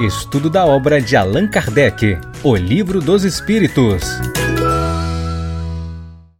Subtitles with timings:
[0.00, 4.04] Estudo da obra de Allan Kardec, O Livro dos Espíritos.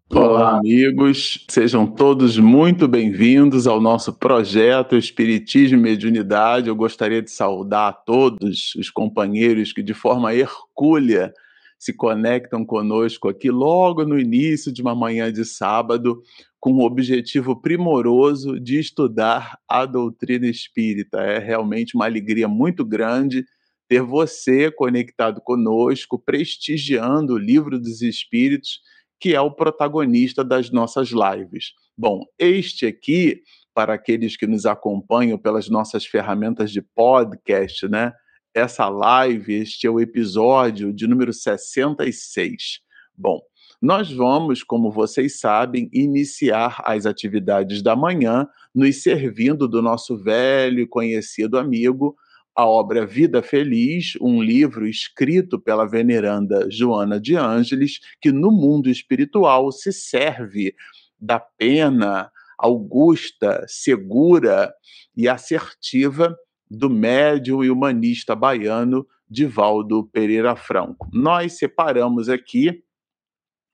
[0.08, 1.44] Olá, amigos.
[1.50, 6.68] Sejam todos muito bem-vindos ao nosso projeto Espiritismo e Mediunidade.
[6.68, 11.34] Eu gostaria de saudar a todos os companheiros que, de forma hercúlea,
[11.78, 16.20] se conectam conosco aqui logo no início de uma manhã de sábado,
[16.60, 21.20] com o objetivo primoroso de estudar a doutrina espírita.
[21.20, 23.44] É realmente uma alegria muito grande
[23.88, 28.80] ter você conectado conosco, prestigiando o Livro dos Espíritos,
[29.20, 31.72] que é o protagonista das nossas lives.
[31.96, 33.40] Bom, este aqui,
[33.72, 38.12] para aqueles que nos acompanham pelas nossas ferramentas de podcast, né?
[38.54, 42.80] Essa live, este é o episódio de número 66.
[43.16, 43.40] Bom,
[43.80, 50.80] nós vamos, como vocês sabem, iniciar as atividades da manhã, nos servindo do nosso velho
[50.80, 52.16] e conhecido amigo,
[52.56, 58.90] a obra Vida Feliz, um livro escrito pela veneranda Joana de Ângeles, que no mundo
[58.90, 60.74] espiritual se serve
[61.20, 64.74] da pena augusta, segura
[65.16, 66.36] e assertiva
[66.70, 71.08] do médium e humanista baiano Divaldo Pereira Franco.
[71.12, 72.82] Nós separamos aqui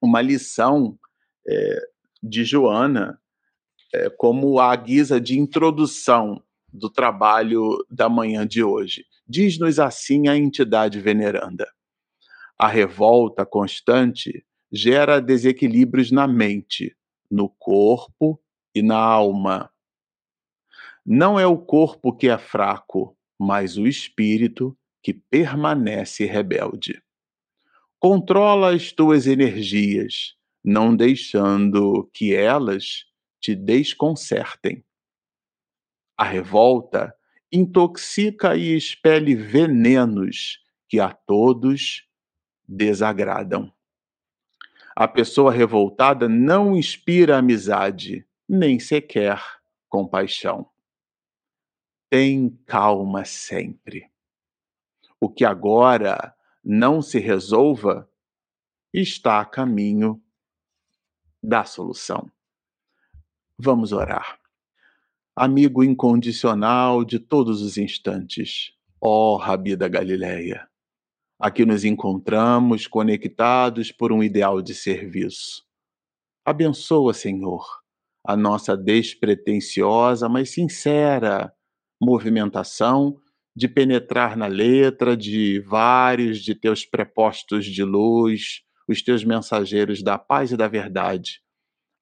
[0.03, 0.99] uma lição
[1.47, 1.81] é,
[2.23, 3.19] de Joana
[3.93, 6.43] é, como a guisa de introdução
[6.73, 9.05] do trabalho da manhã de hoje.
[9.27, 11.67] Diz-nos assim a entidade veneranda.
[12.59, 16.97] A revolta constante gera desequilíbrios na mente,
[17.31, 18.41] no corpo
[18.75, 19.71] e na alma
[21.05, 27.03] não é o corpo que é fraco, mas o espírito que permanece rebelde.
[28.01, 33.05] Controla as tuas energias, não deixando que elas
[33.39, 34.83] te desconcertem.
[36.17, 37.15] A revolta
[37.53, 42.09] intoxica e expele venenos que a todos
[42.67, 43.71] desagradam.
[44.97, 49.43] A pessoa revoltada não inspira amizade, nem sequer
[49.89, 50.71] compaixão
[52.15, 54.09] tem calma sempre.
[55.21, 56.33] O que agora
[56.63, 58.09] não se resolva
[58.93, 60.23] está a caminho
[61.43, 62.31] da solução.
[63.59, 64.39] Vamos orar.
[65.35, 70.69] Amigo incondicional de todos os instantes, ó Rabi da Galileia,
[71.37, 75.67] aqui nos encontramos conectados por um ideal de serviço.
[76.45, 77.67] Abençoa, Senhor,
[78.23, 81.53] a nossa despretensiosa, mas sincera
[82.05, 83.21] movimentação,
[83.57, 90.19] de penetrar na letra de vários de teus prepostos de luz, os teus mensageiros da
[90.19, 91.41] paz e da verdade,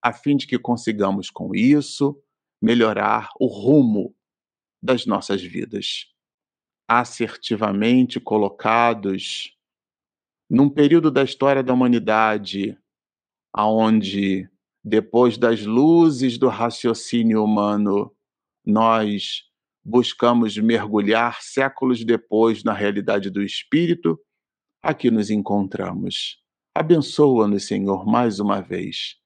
[0.03, 2.21] a fim de que consigamos com isso
[2.61, 4.15] melhorar o rumo
[4.83, 6.07] das nossas vidas.
[6.89, 9.57] Assertivamente colocados
[10.51, 12.77] num período da história da humanidade
[13.53, 14.49] aonde
[14.84, 18.15] depois das luzes do raciocínio humano
[18.65, 19.45] nós
[19.84, 24.19] buscamos mergulhar séculos depois na realidade do Espírito,
[24.82, 26.38] aqui nos encontramos.
[26.75, 29.16] Abençoa-nos, Senhor, mais uma vez.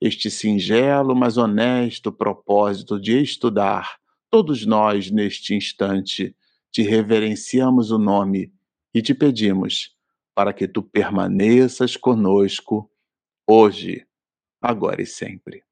[0.00, 3.98] Este singelo, mas honesto propósito de estudar,
[4.30, 6.36] todos nós, neste instante,
[6.70, 8.52] te reverenciamos o nome
[8.94, 9.96] e te pedimos
[10.34, 12.88] para que tu permaneças conosco
[13.46, 14.06] hoje,
[14.60, 15.64] agora e sempre.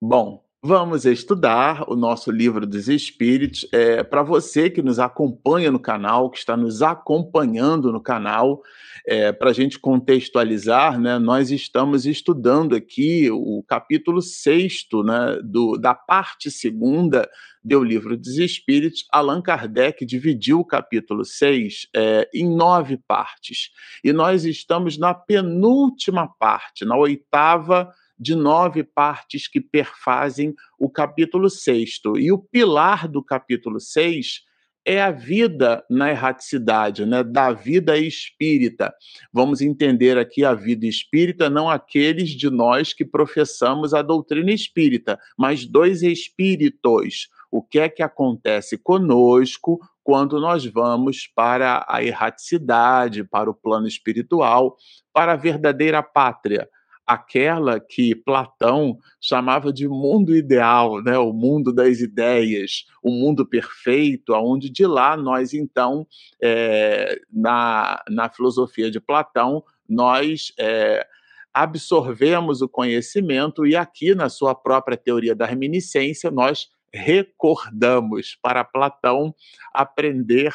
[0.00, 3.66] Bom, Vamos estudar o nosso livro dos Espíritos.
[3.70, 8.62] É, Para você que nos acompanha no canal, que está nos acompanhando no canal,
[9.06, 15.38] é, para a gente contextualizar, né, nós estamos estudando aqui o capítulo 6 né,
[15.78, 17.28] da parte segunda
[17.62, 19.06] do livro dos Espíritos.
[19.12, 23.70] Allan Kardec dividiu o capítulo 6 é, em nove partes.
[24.02, 30.88] E nós estamos na penúltima parte, na oitava parte de nove partes que perfazem o
[30.88, 32.18] capítulo sexto.
[32.18, 34.46] E o pilar do capítulo seis
[34.86, 37.24] é a vida na erraticidade, né?
[37.24, 38.94] da vida espírita.
[39.32, 45.18] Vamos entender aqui a vida espírita, não aqueles de nós que professamos a doutrina espírita,
[45.36, 47.28] mas dois espíritos.
[47.50, 53.88] O que é que acontece conosco quando nós vamos para a erraticidade, para o plano
[53.88, 54.76] espiritual,
[55.12, 56.68] para a verdadeira pátria?
[57.06, 61.16] Aquela que Platão chamava de mundo ideal, né?
[61.16, 66.06] o mundo das ideias, o mundo perfeito, aonde de lá nós então,
[66.42, 71.06] é, na, na filosofia de Platão, nós é,
[71.54, 79.34] absorvemos o conhecimento e aqui na sua própria teoria da reminiscência nós recordamos para Platão
[79.72, 80.52] aprender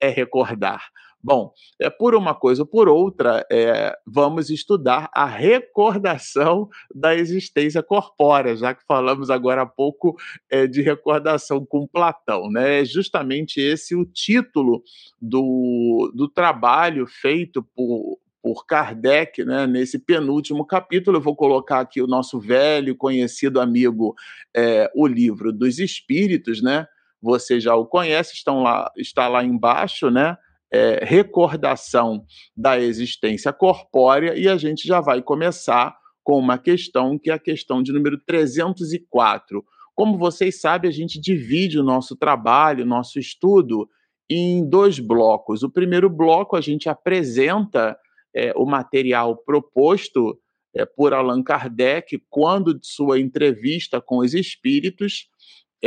[0.00, 0.88] é recordar?
[1.26, 7.82] Bom, é, por uma coisa ou por outra, é, vamos estudar a recordação da existência
[7.82, 10.14] corpórea, já que falamos agora há pouco
[10.50, 12.50] é, de recordação com Platão.
[12.50, 12.82] Né?
[12.82, 14.82] É justamente esse o título
[15.18, 21.16] do, do trabalho feito por, por Kardec, né, nesse penúltimo capítulo.
[21.16, 24.14] Eu vou colocar aqui o nosso velho conhecido amigo,
[24.54, 26.86] é, o livro dos Espíritos, né?
[27.22, 30.36] Você já o conhece, estão lá, está lá embaixo, né?
[30.72, 32.24] É, recordação
[32.56, 37.38] da existência corpórea, e a gente já vai começar com uma questão que é a
[37.38, 39.64] questão de número 304.
[39.94, 43.88] Como vocês sabem, a gente divide o nosso trabalho, nosso estudo,
[44.28, 45.62] em dois blocos.
[45.62, 47.96] O primeiro bloco a gente apresenta
[48.34, 50.38] é, o material proposto
[50.74, 55.28] é, por Allan Kardec quando de sua entrevista com os espíritos.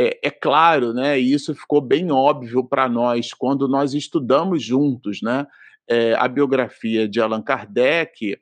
[0.00, 5.20] É, é claro, né, e isso ficou bem óbvio para nós quando nós estudamos juntos
[5.20, 5.44] né,
[5.88, 8.38] é, a biografia de Allan Kardec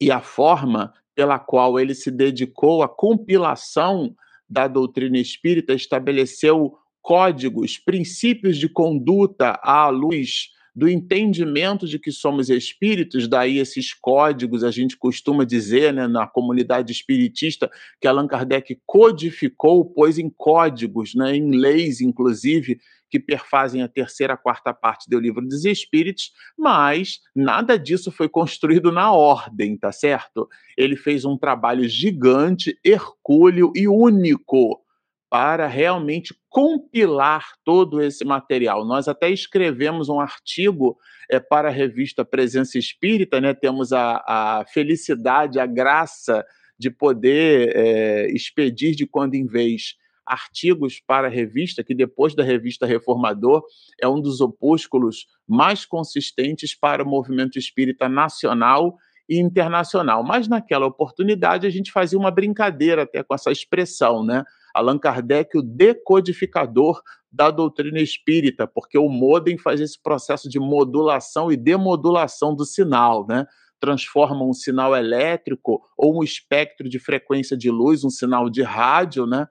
[0.00, 4.16] e a forma pela qual ele se dedicou à compilação
[4.48, 12.50] da doutrina espírita, estabeleceu códigos, princípios de conduta à luz do entendimento de que somos
[12.50, 18.78] espíritos, daí esses códigos, a gente costuma dizer né, na comunidade espiritista que Allan Kardec
[18.84, 22.78] codificou, pôs em códigos, né, em leis, inclusive,
[23.08, 28.28] que perfazem a terceira, a quarta parte do livro dos Espíritos, mas nada disso foi
[28.28, 30.46] construído na ordem, tá certo?
[30.76, 34.84] Ele fez um trabalho gigante, hercúleo e único
[35.28, 38.84] para realmente compilar todo esse material.
[38.84, 40.96] Nós até escrevemos um artigo
[41.30, 43.52] é, para a revista Presença Espírita, né?
[43.52, 46.44] temos a, a felicidade, a graça
[46.78, 49.96] de poder é, expedir de quando em vez
[50.26, 53.62] artigos para a revista, que depois da revista Reformador
[54.00, 58.96] é um dos opúsculos mais consistentes para o movimento espírita nacional
[59.28, 60.22] internacional.
[60.22, 64.44] Mas naquela oportunidade a gente fazia uma brincadeira até com essa expressão, né?
[64.74, 67.00] Allan Kardec, o decodificador
[67.32, 73.26] da doutrina espírita, porque o modem faz esse processo de modulação e demodulação do sinal,
[73.26, 73.46] né?
[73.80, 79.26] Transforma um sinal elétrico ou um espectro de frequência de luz, um sinal de rádio,
[79.26, 79.46] né?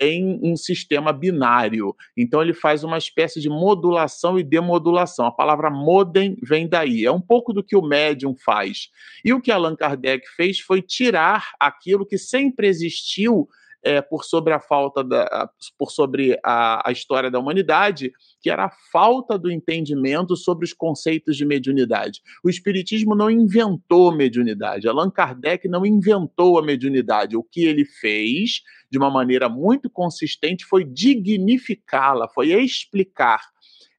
[0.00, 1.94] em um sistema binário.
[2.16, 5.26] Então ele faz uma espécie de modulação e demodulação.
[5.26, 7.04] A palavra modem vem daí.
[7.04, 8.90] É um pouco do que o médium faz.
[9.24, 13.48] E o que Allan Kardec fez foi tirar aquilo que sempre existiu
[13.86, 15.48] é, por sobre a falta da,
[15.78, 18.12] por sobre a, a, história da humanidade,
[18.42, 22.20] que era a falta do entendimento sobre os conceitos de mediunidade.
[22.42, 27.36] O Espiritismo não inventou mediunidade, Allan Kardec não inventou a mediunidade.
[27.36, 33.40] O que ele fez, de uma maneira muito consistente, foi dignificá-la, foi explicar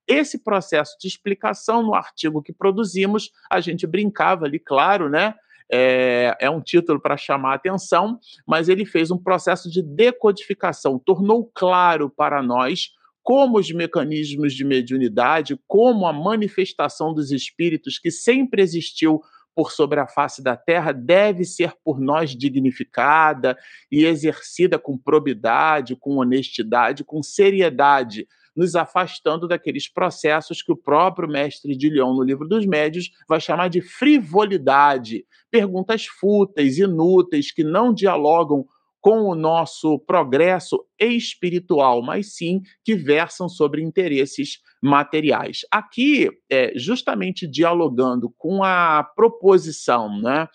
[0.06, 5.34] esse processo de explicação no artigo que produzimos, a gente brincava ali, claro, né?
[5.72, 11.00] É, é um título para chamar a atenção, mas ele fez um processo de decodificação,
[11.00, 12.92] tornou claro para nós
[13.22, 19.22] como os mecanismos de mediunidade, como a manifestação dos espíritos que sempre existiu
[19.54, 23.58] por sobre a face da terra deve ser por nós dignificada
[23.92, 28.28] e exercida com probidade, com honestidade, com seriedade,
[28.58, 33.40] nos afastando daqueles processos que o próprio mestre de Lyon, no livro dos médios, vai
[33.40, 38.66] chamar de frivolidade, perguntas fúteis, inúteis, que não dialogam
[39.00, 45.60] com o nosso progresso espiritual, mas sim que versam sobre interesses materiais.
[45.72, 50.48] Aqui, é, justamente dialogando com a proposição né,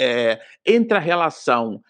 [0.00, 1.82] é, entre a relação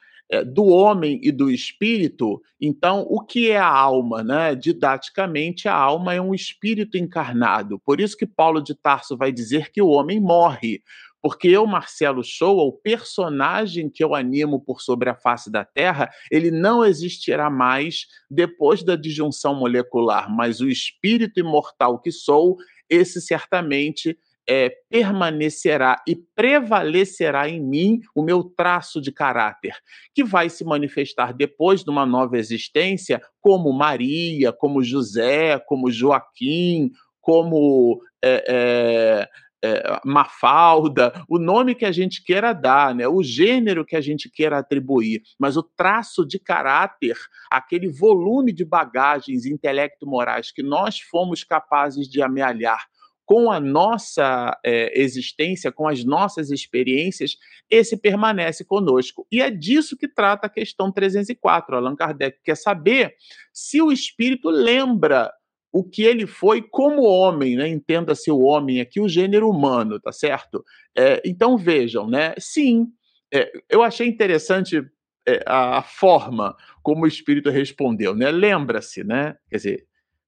[0.47, 4.25] do homem e do espírito, então o que é a alma?
[4.25, 4.55] Né?
[4.55, 7.79] Didaticamente, a alma é um espírito encarnado.
[7.85, 10.83] Por isso que Paulo de Tarso vai dizer que o homem morre.
[11.23, 16.09] Porque eu, Marcelo Shoa, o personagem que eu animo por sobre a face da Terra,
[16.31, 22.57] ele não existirá mais depois da disjunção molecular, mas o espírito imortal que sou,
[22.89, 24.17] esse certamente
[24.49, 29.75] é, permanecerá e prevalecerá em mim o meu traço de caráter,
[30.15, 36.91] que vai se manifestar depois de uma nova existência, como Maria, como José, como Joaquim,
[37.21, 39.29] como é, é,
[39.65, 44.31] é, Mafalda, o nome que a gente queira dar, né, o gênero que a gente
[44.31, 47.17] queira atribuir, mas o traço de caráter,
[47.51, 52.87] aquele volume de bagagens intelecto-morais que nós fomos capazes de amealhar
[53.27, 57.37] com a nossa é, existência, com as nossas experiências,
[57.69, 59.27] esse permanece conosco.
[59.31, 61.77] E é disso que trata a questão 304.
[61.77, 63.17] Allan Kardec quer saber
[63.53, 65.33] se o espírito lembra
[65.73, 67.69] o que ele foi como homem, né?
[67.69, 70.65] Entenda-se o homem aqui, o gênero humano, tá certo?
[70.97, 72.33] É, então vejam, né?
[72.39, 72.87] Sim,
[73.35, 74.83] é, eu achei interessante
[75.27, 78.31] é, a, a, forma como o Espírito respondeu, né?
[78.31, 79.37] Lembra-se, né?
[79.51, 79.87] Quer dizer,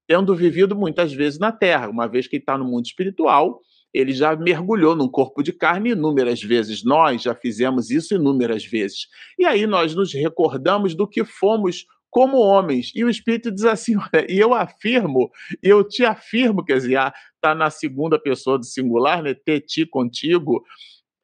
[0.09, 3.61] tendo vivido muitas vezes na Terra, uma vez que está no mundo espiritual,
[3.93, 6.83] ele já mergulhou num corpo de carne inúmeras vezes.
[6.83, 9.05] Nós já fizemos isso inúmeras vezes.
[9.37, 12.91] E aí nós nos recordamos do que fomos como homens.
[12.95, 15.29] E o Espírito diz assim: olha, e eu afirmo,
[15.61, 16.97] eu te afirmo, quer dizer,
[17.35, 19.35] está na segunda pessoa do singular, né?
[19.35, 20.63] Ter ti contigo.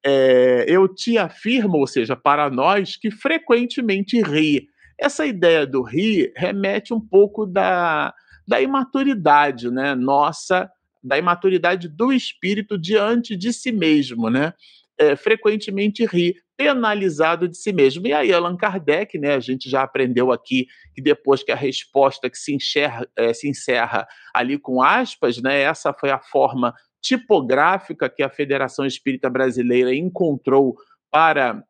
[0.06, 4.68] É, eu te afirmo, ou seja, para nós que frequentemente ri.
[5.00, 8.14] Essa ideia do rir remete um pouco da,
[8.48, 9.96] da imaturidade, né?
[9.96, 10.70] Nossa,
[11.04, 14.54] da imaturidade do espírito diante de si mesmo, né?
[14.98, 18.08] É, frequentemente ri, penalizado de si mesmo.
[18.08, 22.30] E aí, Allan Kardec, né, a gente já aprendeu aqui que depois que a resposta
[22.30, 28.10] que se, enxerga, é, se encerra ali com aspas, né, essa foi a forma tipográfica
[28.10, 30.76] que a Federação Espírita Brasileira encontrou
[31.12, 31.64] para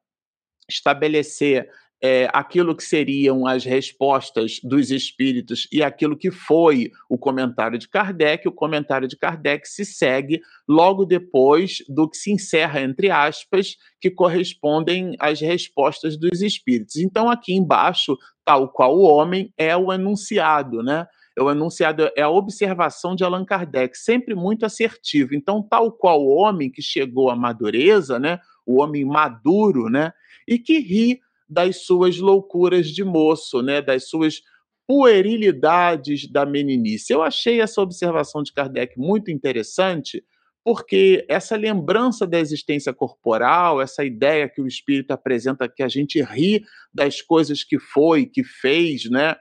[0.69, 1.69] estabelecer
[2.05, 7.89] é, aquilo que seriam as respostas dos espíritos e aquilo que foi o comentário de
[7.89, 8.47] Kardec.
[8.47, 14.11] O comentário de Kardec se segue logo depois do que se encerra, entre aspas, que
[14.11, 16.97] correspondem às respostas dos espíritos.
[16.97, 21.07] Então, aqui embaixo, tal qual o homem, é o enunciado, né?
[21.35, 25.33] É o enunciado, é a observação de Allan Kardec, sempre muito assertivo.
[25.33, 28.39] Então, tal qual o homem que chegou à madureza, né?
[28.63, 30.13] O homem maduro, né?
[30.47, 34.41] E que ri das suas loucuras de moço, né, das suas
[34.87, 37.11] puerilidades da meninice.
[37.11, 40.23] Eu achei essa observação de Kardec muito interessante,
[40.63, 46.21] porque essa lembrança da existência corporal, essa ideia que o espírito apresenta que a gente
[46.21, 49.35] ri das coisas que foi, que fez, né,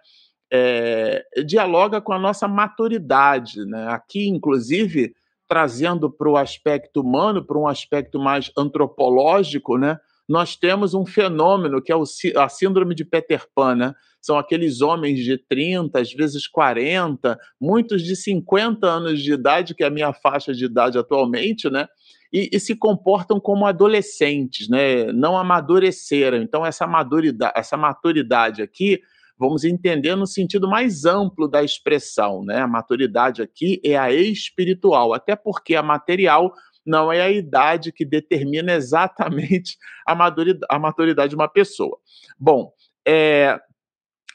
[0.52, 3.88] é, dialoga com a nossa maturidade, né?
[3.88, 5.12] Aqui, inclusive,
[5.48, 9.98] trazendo para o aspecto humano, para um aspecto mais antropológico, né?
[10.28, 11.96] Nós temos um fenômeno que é
[12.36, 13.94] a síndrome de Peter Pan, né?
[14.20, 19.84] São aqueles homens de 30, às vezes 40, muitos de 50 anos de idade, que
[19.84, 21.86] é a minha faixa de idade atualmente, né?
[22.32, 25.12] E, e, se comportam como adolescentes, né?
[25.12, 26.38] Não amadureceram.
[26.38, 29.00] Então, essa maturidade, essa maturidade aqui,
[29.38, 32.60] vamos entender no sentido mais amplo da expressão, né?
[32.60, 36.52] A maturidade aqui é a espiritual, até porque a material
[36.84, 41.98] não é a idade que determina exatamente a maturidade, a maturidade de uma pessoa.
[42.38, 42.72] Bom,
[43.06, 43.58] é,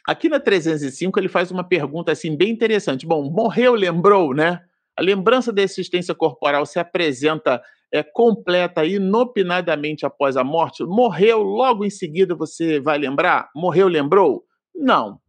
[0.08, 3.06] aqui na 305 ele faz uma pergunta assim bem interessante.
[3.06, 4.62] Bom, morreu, lembrou, né?
[4.98, 10.84] A lembrança da existência corporal se apresenta é, completa inopinadamente após a morte?
[10.84, 13.50] Morreu, logo em seguida você vai lembrar?
[13.56, 14.44] Morreu, lembrou?
[14.76, 15.20] Não.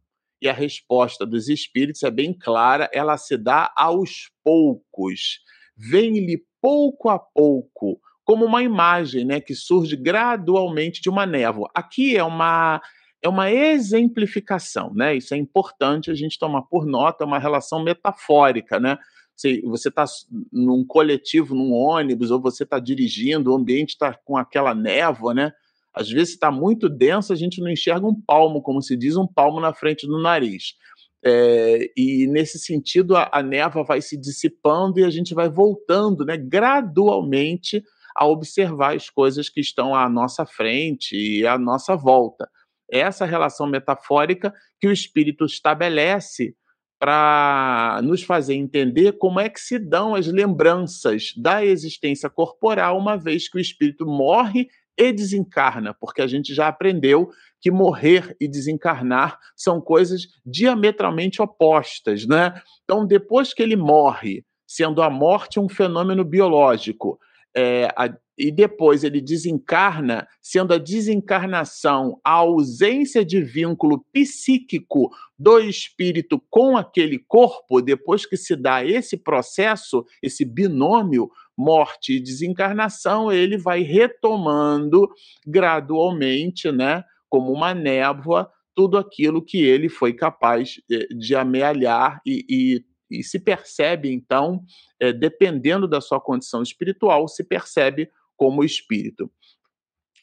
[0.41, 5.39] E a resposta dos espíritos é bem clara, ela se dá aos poucos.
[5.81, 11.69] Vem-lhe pouco a pouco, como uma imagem né, que surge gradualmente de uma névoa.
[11.73, 12.79] Aqui é uma,
[13.21, 15.15] é uma exemplificação, né?
[15.15, 18.97] Isso é importante a gente tomar por nota, é uma relação metafórica, né?
[19.35, 20.05] Se você está
[20.53, 25.51] num coletivo, num ônibus, ou você está dirigindo, o ambiente está com aquela névoa, né?
[25.93, 29.27] Às vezes está muito denso, a gente não enxerga um palmo, como se diz, um
[29.27, 30.75] palmo na frente do nariz.
[31.23, 36.35] É, e nesse sentido, a, a vai se dissipando e a gente vai voltando né,
[36.37, 37.83] gradualmente
[38.15, 42.49] a observar as coisas que estão à nossa frente e à nossa volta.
[42.89, 46.55] Essa relação metafórica que o espírito estabelece
[46.99, 53.17] para nos fazer entender como é que se dão as lembranças da existência corporal, uma
[53.17, 54.67] vez que o espírito morre
[54.97, 57.29] e desencarna, porque a gente já aprendeu
[57.59, 62.53] que morrer e desencarnar são coisas diametralmente opostas, né?
[62.83, 67.19] Então, depois que ele morre, sendo a morte um fenômeno biológico,
[67.55, 68.09] é, a,
[68.41, 76.75] e depois ele desencarna, sendo a desencarnação a ausência de vínculo psíquico do espírito com
[76.75, 83.83] aquele corpo, depois que se dá esse processo, esse binômio, morte e desencarnação, ele vai
[83.83, 85.07] retomando
[85.45, 92.43] gradualmente, né, como uma névoa, tudo aquilo que ele foi capaz eh, de amealhar e,
[92.49, 92.85] e,
[93.19, 94.63] e se percebe, então,
[94.99, 98.09] é, dependendo da sua condição espiritual, se percebe
[98.41, 99.29] como espírito.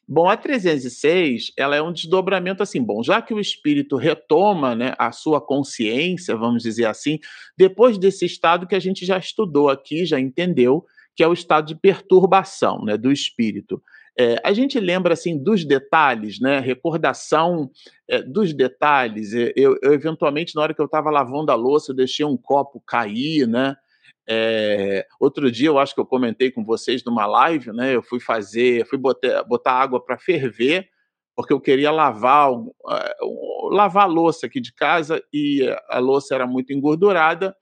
[0.08, 4.92] Bom, a 306, ela é um desdobramento assim, bom, já que o espírito retoma, né,
[4.98, 7.20] a sua consciência, vamos dizer assim,
[7.56, 10.84] depois desse estado que a gente já estudou aqui, já entendeu,
[11.14, 13.80] que é o estado de perturbação né, do espírito.
[14.18, 16.58] é, a gente lembra assim dos detalhes, né?
[16.58, 17.70] Recordação
[18.08, 19.32] é, dos detalhes.
[19.32, 22.82] Eu, eu, eventualmente, na hora que eu estava lavando a louça, eu deixei um copo
[22.84, 23.76] cair, né?
[24.28, 27.94] É, outro dia, eu acho que eu comentei com vocês numa live, né?
[27.94, 30.88] Eu fui fazer, fui botar, botar água para ferver,
[31.34, 36.46] porque eu queria lavar, uh, lavar a louça aqui de casa e a louça era
[36.46, 37.56] muito engordurada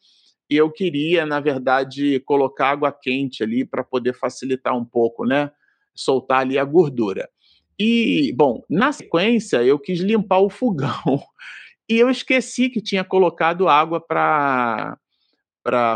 [0.48, 5.50] e eu queria, na verdade, colocar água quente ali para poder facilitar um pouco, né?
[5.96, 7.28] soltar ali a gordura.
[7.78, 10.92] E, bom, na sequência, eu quis limpar o fogão.
[11.88, 14.98] E eu esqueci que tinha colocado água para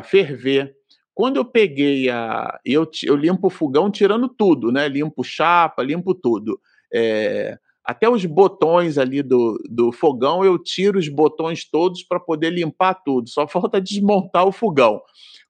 [0.02, 0.74] ferver.
[1.14, 2.58] Quando eu peguei a.
[2.64, 4.88] Eu, eu limpo o fogão tirando tudo, né?
[4.88, 6.60] Limpo chapa, limpo tudo.
[6.92, 12.50] É, até os botões ali do, do fogão, eu tiro os botões todos para poder
[12.50, 13.28] limpar tudo.
[13.28, 15.00] Só falta desmontar o fogão.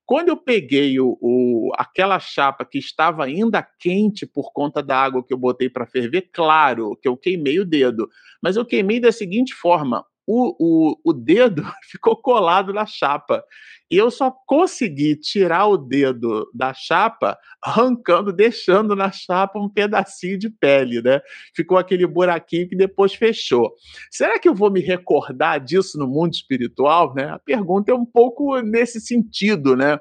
[0.07, 5.23] Quando eu peguei o, o, aquela chapa que estava ainda quente por conta da água
[5.23, 8.09] que eu botei para ferver, claro que eu queimei o dedo,
[8.43, 13.43] mas eu queimei da seguinte forma: o, o, o dedo ficou colado na chapa.
[13.91, 20.39] E eu só consegui tirar o dedo da chapa arrancando, deixando na chapa um pedacinho
[20.39, 21.21] de pele, né?
[21.57, 23.75] Ficou aquele buraquinho que depois fechou.
[24.09, 27.31] Será que eu vou me recordar disso no mundo espiritual, né?
[27.31, 29.99] A pergunta é um pouco nesse sentido, né?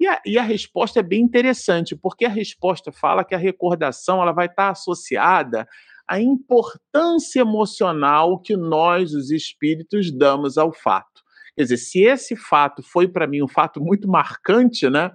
[0.00, 4.20] E a, e a resposta é bem interessante, porque a resposta fala que a recordação
[4.20, 5.68] ela vai estar associada
[6.10, 11.22] a importância emocional que nós, os espíritos, damos ao fato.
[11.54, 15.12] Quer dizer, se esse fato foi para mim um fato muito marcante, né?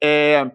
[0.00, 0.48] É,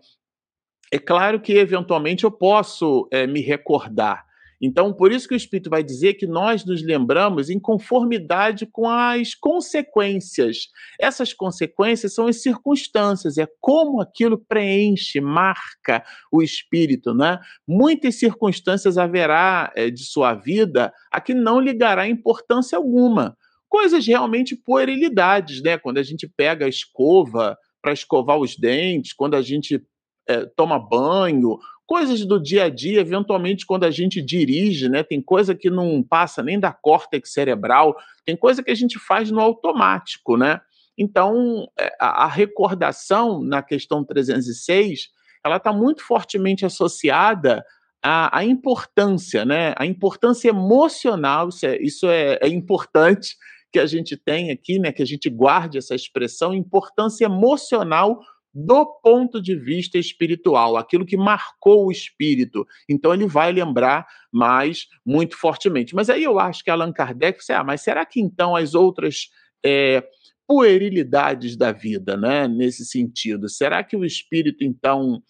[0.94, 4.26] é claro que eventualmente eu posso é, me recordar
[4.62, 8.88] então, por isso que o Espírito vai dizer que nós nos lembramos em conformidade com
[8.88, 10.68] as consequências.
[11.00, 17.14] Essas consequências são as circunstâncias, é como aquilo preenche, marca o Espírito.
[17.16, 17.40] Né?
[17.68, 23.36] Muitas circunstâncias haverá é, de sua vida a que não ligará importância alguma.
[23.68, 25.78] Coisas realmente puerilidades, né?
[25.78, 29.82] Quando a gente pega a escova para escovar os dentes, quando a gente
[30.28, 31.58] é, toma banho,
[31.92, 36.02] coisas do dia a dia, eventualmente quando a gente dirige, né, tem coisa que não
[36.02, 40.62] passa nem da córtex cerebral, tem coisa que a gente faz no automático, né?
[40.98, 45.10] Então, é, a, recordação na questão 306,
[45.44, 47.62] ela está muito fortemente associada
[48.02, 49.74] à, à, importância, né?
[49.76, 53.36] A importância emocional, isso é, isso é, é importante
[53.70, 54.94] que a gente tenha aqui, né?
[54.94, 58.22] Que a gente guarde essa expressão, importância emocional
[58.54, 62.66] do ponto de vista espiritual, aquilo que marcou o espírito.
[62.90, 65.96] Então ele vai lembrar mais muito fortemente.
[65.96, 69.30] Mas aí eu acho que Allan Kardec, disse, ah, mas será que então as outras
[69.66, 70.04] é,
[70.48, 75.22] puerilidades da vida, né, nesse sentido, será que o espírito então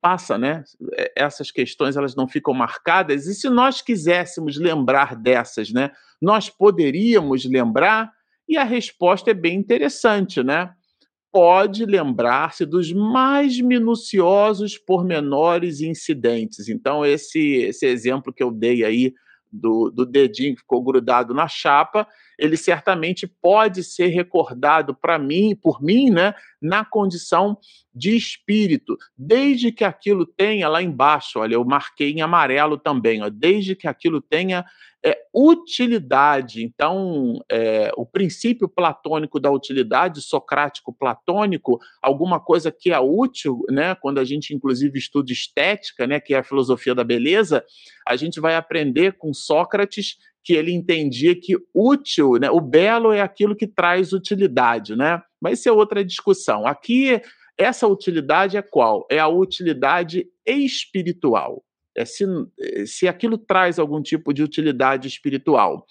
[0.00, 0.64] passa, né?
[1.14, 3.26] Essas questões elas não ficam marcadas.
[3.26, 8.10] E se nós quiséssemos lembrar dessas, né, nós poderíamos lembrar?
[8.48, 10.72] E a resposta é bem interessante, né?
[11.34, 16.68] Pode lembrar-se dos mais minuciosos pormenores e incidentes.
[16.68, 19.12] Então, esse, esse exemplo que eu dei aí
[19.50, 22.06] do, do dedinho que ficou grudado na chapa,
[22.38, 27.58] ele certamente pode ser recordado para mim, por mim, né, na condição
[27.94, 33.28] de espírito, desde que aquilo tenha lá embaixo, olha, eu marquei em amarelo também, ó,
[33.28, 34.64] desde que aquilo tenha
[35.04, 36.64] é, utilidade.
[36.64, 43.94] Então, é, o princípio platônico da utilidade, socrático-platônico, alguma coisa que é útil, né?
[43.96, 46.18] Quando a gente, inclusive, estuda estética, né?
[46.18, 47.62] Que é a filosofia da beleza,
[48.08, 52.50] a gente vai aprender com Sócrates que ele entendia que útil, né?
[52.50, 55.22] O belo é aquilo que traz utilidade, né?
[55.40, 56.66] Mas isso é outra discussão.
[56.66, 57.20] Aqui,
[57.56, 59.06] essa utilidade é qual?
[59.10, 61.64] É a utilidade espiritual
[61.96, 62.24] é, se,
[62.86, 65.86] se aquilo traz algum tipo de utilidade espiritual.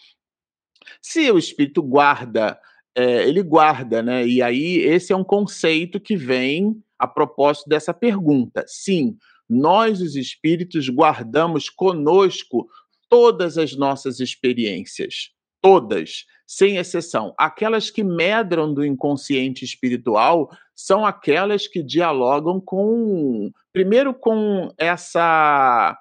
[1.02, 2.60] Se o espírito guarda,
[2.96, 4.28] é, ele guarda, né?
[4.28, 8.64] E aí esse é um conceito que vem a propósito dessa pergunta.
[8.68, 9.18] Sim,
[9.50, 12.68] nós, os espíritos, guardamos conosco
[13.14, 15.30] todas as nossas experiências,
[15.62, 17.32] todas, sem exceção.
[17.38, 25.96] Aquelas que medram do inconsciente espiritual são aquelas que dialogam com, primeiro, com essa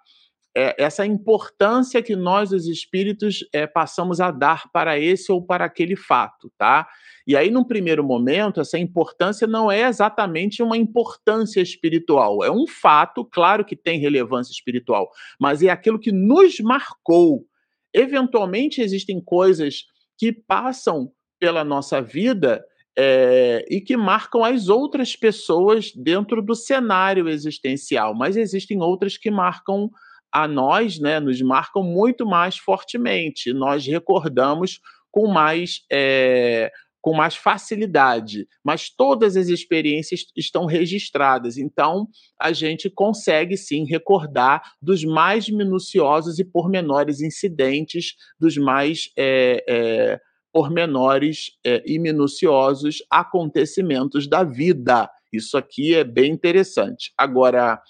[0.55, 5.65] é, essa importância que nós, os espíritos, é, passamos a dar para esse ou para
[5.65, 6.87] aquele fato, tá?
[7.27, 12.67] E aí, num primeiro momento, essa importância não é exatamente uma importância espiritual, é um
[12.67, 15.11] fato, claro que tem relevância espiritual,
[15.41, 17.47] mas é aquilo que nos marcou.
[17.95, 19.85] Eventualmente, existem coisas
[20.19, 21.11] que passam
[21.41, 22.63] pela nossa vida
[22.97, 29.31] é, e que marcam as outras pessoas dentro do cenário existencial, mas existem outras que
[29.31, 29.91] marcam
[30.33, 33.53] a nós, né, nos marcam muito mais fortemente.
[33.53, 36.71] Nós recordamos com mais é,
[37.03, 41.59] com mais facilidade, mas todas as experiências estão registradas.
[41.59, 42.07] Então,
[42.41, 50.21] a gente consegue sim recordar dos mais minuciosos e pormenores incidentes, dos mais é, é,
[50.53, 55.11] pormenores é, e minuciosos acontecimentos da vida.
[55.33, 57.13] Isso aqui é bem interessante.
[57.19, 57.83] Agora,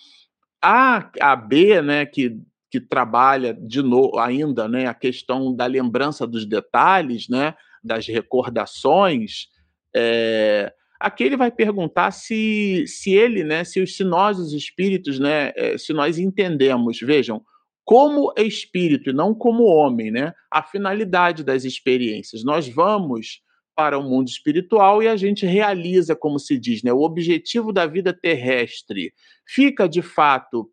[0.62, 2.38] a, a B, né, que,
[2.70, 7.54] que trabalha de novo ainda né, a questão da lembrança dos detalhes, né?
[7.82, 9.48] das recordações,
[9.94, 15.52] é, aqui ele vai perguntar se, se ele, né, se, se nós, os espíritos, né,
[15.56, 17.42] é, se nós entendemos, vejam,
[17.84, 22.44] como espírito e não como homem, né, a finalidade das experiências.
[22.44, 23.40] Nós vamos
[23.74, 27.86] para o mundo espiritual e a gente realiza, como se diz, né, o objetivo da
[27.86, 29.12] vida terrestre
[29.46, 30.70] fica de fato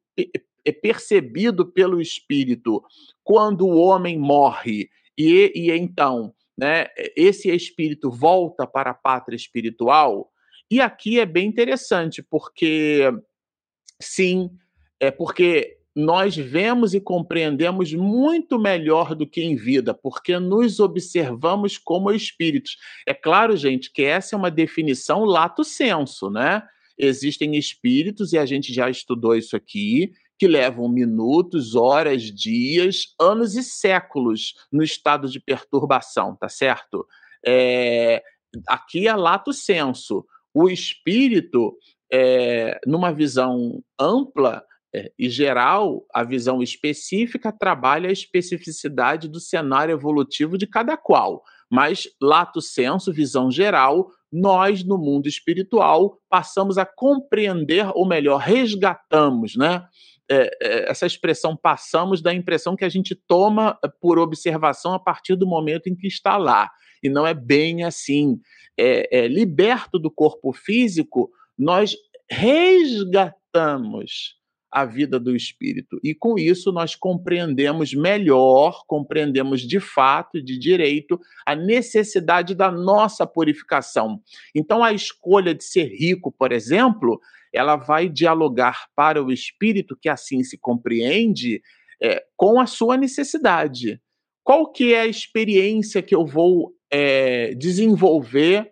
[0.65, 2.83] é percebido pelo espírito
[3.23, 10.29] quando o homem morre e, e então né, esse espírito volta para a pátria espiritual.
[10.69, 13.09] E aqui é bem interessante, porque
[13.99, 14.51] sim,
[14.99, 21.77] é porque nós vemos e compreendemos muito melhor do que em vida, porque nos observamos
[21.77, 22.77] como espíritos.
[23.05, 26.63] É claro, gente, que essa é uma definição lato senso, né?
[26.97, 33.57] Existem espíritos, e a gente já estudou isso aqui, que levam minutos, horas, dias, anos
[33.57, 37.05] e séculos no estado de perturbação, tá certo?
[37.45, 38.23] É,
[38.67, 40.25] aqui é lato senso.
[40.53, 41.77] O espírito,
[42.11, 44.63] é, numa visão ampla
[45.17, 51.43] e geral, a visão específica trabalha a especificidade do cenário evolutivo de cada qual.
[51.69, 59.55] Mas, lato senso, visão geral, nós, no mundo espiritual, passamos a compreender, ou melhor, resgatamos,
[59.55, 59.87] né?
[60.29, 64.99] é, é, essa expressão passamos da impressão que a gente toma eh, por observação a
[64.99, 66.69] partir do momento em que está lá.
[67.01, 68.39] E não é bem assim.
[68.77, 71.95] É, é, liberto do corpo físico, nós
[72.29, 73.17] resgatamos
[74.71, 75.99] a vida do espírito.
[76.03, 83.25] E com isso nós compreendemos melhor, compreendemos de fato de direito a necessidade da nossa
[83.25, 84.21] purificação.
[84.53, 87.19] Então a escolha de ser rico, por exemplo,
[87.53, 91.61] ela vai dialogar para o espírito que assim se compreende
[92.01, 93.99] é, com a sua necessidade.
[94.43, 98.71] Qual que é a experiência que eu vou é, desenvolver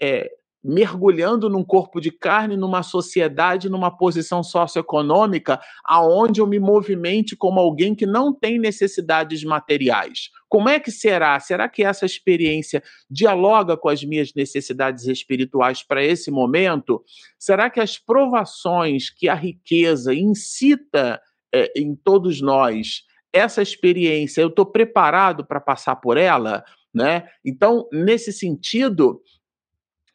[0.00, 0.30] é,
[0.64, 7.60] mergulhando num corpo de carne, numa sociedade, numa posição socioeconômica, aonde eu me movimente como
[7.60, 10.30] alguém que não tem necessidades materiais.
[10.48, 11.38] Como é que será?
[11.38, 17.04] Será que essa experiência dialoga com as minhas necessidades espirituais para esse momento?
[17.38, 21.20] Será que as provações que a riqueza incita
[21.52, 26.64] é, em todos nós, essa experiência, eu estou preparado para passar por ela?
[26.94, 27.28] Né?
[27.44, 29.20] Então, nesse sentido,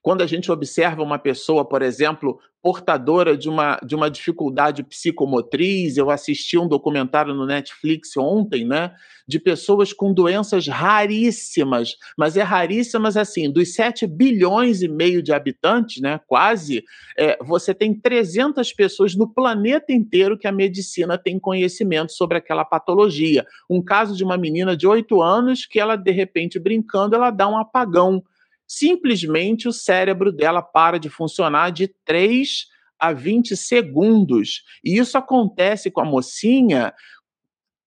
[0.02, 5.98] quando a gente observa uma pessoa, por exemplo, portadora de uma, de uma dificuldade psicomotriz,
[5.98, 8.92] eu assisti um documentário no Netflix ontem, né,
[9.28, 15.32] de pessoas com doenças raríssimas, mas é raríssimas assim, dos 7 bilhões e meio de
[15.32, 16.84] habitantes, né, quase,
[17.18, 22.66] é, você tem 300 pessoas no planeta inteiro que a medicina tem conhecimento sobre aquela
[22.66, 23.46] patologia.
[23.70, 27.48] Um caso de uma menina de 8 anos que ela, de repente, brincando, ela dá
[27.48, 28.24] um apagão
[28.70, 32.68] simplesmente o cérebro dela para de funcionar de 3
[33.00, 34.62] a 20 segundos.
[34.84, 36.94] E isso acontece com a mocinha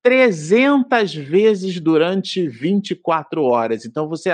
[0.03, 3.87] 300 vezes durante 24 horas.
[3.87, 4.31] Então você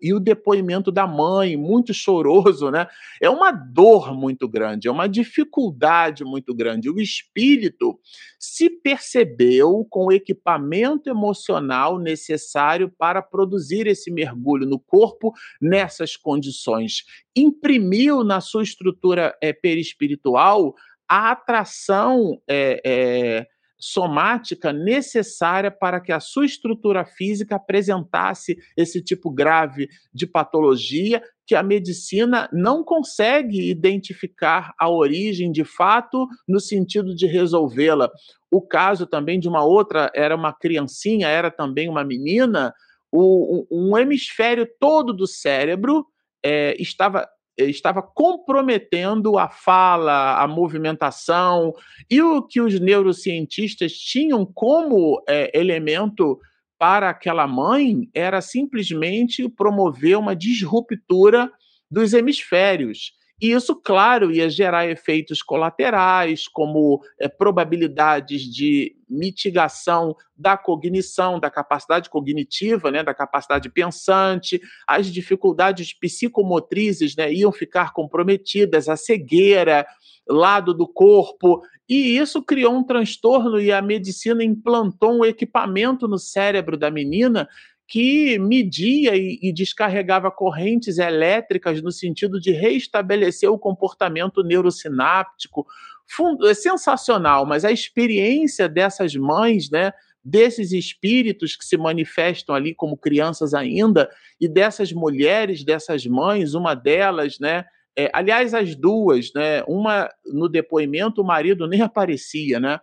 [0.00, 2.86] e o depoimento da mãe, muito choroso, né?
[3.20, 6.88] É uma dor muito grande, é uma dificuldade muito grande.
[6.88, 8.00] O espírito
[8.38, 17.04] se percebeu com o equipamento emocional necessário para produzir esse mergulho no corpo nessas condições.
[17.36, 20.74] Imprimiu na sua estrutura é, perispiritual
[21.06, 23.46] a atração é, é,
[23.80, 31.54] somática necessária para que a sua estrutura física apresentasse esse tipo grave de patologia que
[31.56, 38.08] a medicina não consegue identificar a origem de fato no sentido de resolvê-la.
[38.52, 42.72] O caso também de uma outra, era uma criancinha, era também uma menina,
[43.10, 46.06] o, um, hemisfério todo do cérebro
[46.44, 47.28] é, estava
[47.68, 51.74] estava comprometendo a fala, a movimentação,
[52.10, 56.38] e o que os neurocientistas tinham como é, elemento
[56.78, 61.52] para aquela mãe era simplesmente promover uma disruptura
[61.90, 63.12] dos hemisférios.
[63.40, 71.50] E isso, claro, ia gerar efeitos colaterais, como é, probabilidades de mitigação da cognição, da
[71.50, 79.86] capacidade cognitiva, né, da capacidade pensante, as dificuldades psicomotrizes né, iam ficar comprometidas, a cegueira,
[80.28, 86.18] lado do corpo, e isso criou um transtorno e a medicina implantou um equipamento no
[86.18, 87.48] cérebro da menina
[87.90, 95.66] que media e, e, descarregava correntes elétricas no sentido de reestabelecer o comportamento neurosináptico.
[96.06, 99.92] Fundo, é sensacional, mas a experiência dessas mães, né,
[100.24, 104.08] desses espíritos que se manifestam ali como crianças ainda,
[104.40, 107.64] e dessas mulheres, dessas mães, uma delas, né,
[107.98, 112.78] é, aliás, as duas, né, uma no depoimento o marido nem aparecia, né,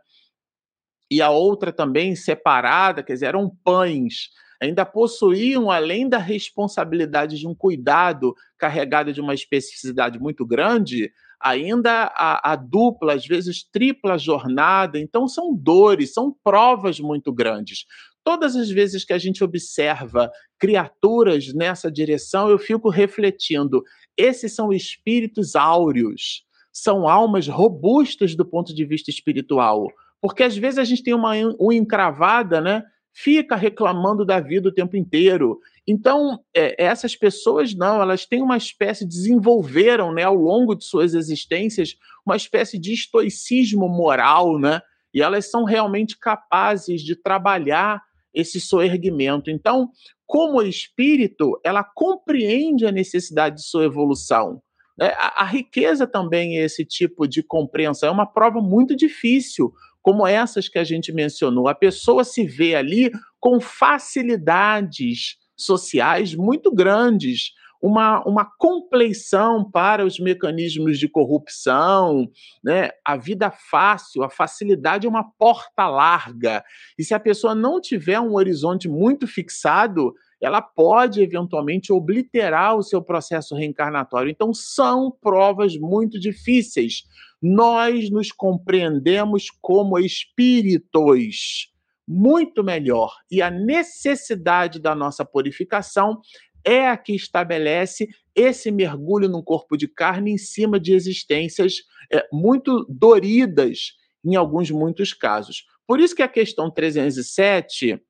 [1.10, 7.48] e a outra também separada, quer dizer, eram pães ainda possuíam, além da responsabilidade de
[7.48, 14.18] um cuidado carregado de uma especificidade muito grande, ainda a, a, dupla, às vezes tripla
[14.18, 15.00] jornada.
[15.00, 17.86] Então, são dores, são provas muito grandes.
[18.24, 23.82] Todas as vezes que a gente observa criaturas nessa direção, eu fico refletindo:
[24.18, 26.44] esses são espíritos áureos,
[26.74, 29.88] são almas robustas do ponto de vista espiritual.
[30.20, 32.84] Porque às vezes a gente tem uma unha encravada, né?
[33.20, 35.60] Fica reclamando da vida o tempo inteiro.
[35.88, 41.16] Então, é, essas pessoas não, elas têm uma espécie, desenvolveram né, ao longo de suas
[41.16, 44.82] existências uma espécie de estoicismo moral, né?
[45.12, 49.50] E elas são realmente capazes de trabalhar esse soerguimento.
[49.50, 49.90] Então,
[50.24, 54.62] como espírito, ela compreende a necessidade de sua evolução.
[55.02, 58.10] É, a, a riqueza também é esse tipo de compreensão.
[58.10, 59.74] É uma prova muito difícil,
[60.08, 61.68] como essas que a gente mencionou.
[61.68, 70.18] A pessoa se vê ali com facilidades sociais muito grandes, uma, uma compleição para os
[70.18, 72.26] mecanismos de corrupção,
[72.64, 72.92] né?
[73.04, 76.64] a vida fácil, a facilidade é uma porta larga.
[76.98, 82.84] E se a pessoa não tiver um horizonte muito fixado, ela pode eventualmente obliterar o
[82.84, 84.32] seu processo reencarnatório.
[84.32, 87.04] Então, são provas muito difíceis
[87.42, 91.72] nós nos compreendemos como espíritos
[92.08, 93.14] muito melhor.
[93.30, 96.22] E a necessidade da nossa purificação
[96.64, 101.76] é a que estabelece esse mergulho no corpo de carne em cima de existências
[102.12, 105.66] é, muito doridas, em alguns muitos casos.
[105.86, 108.02] Por isso que a questão 307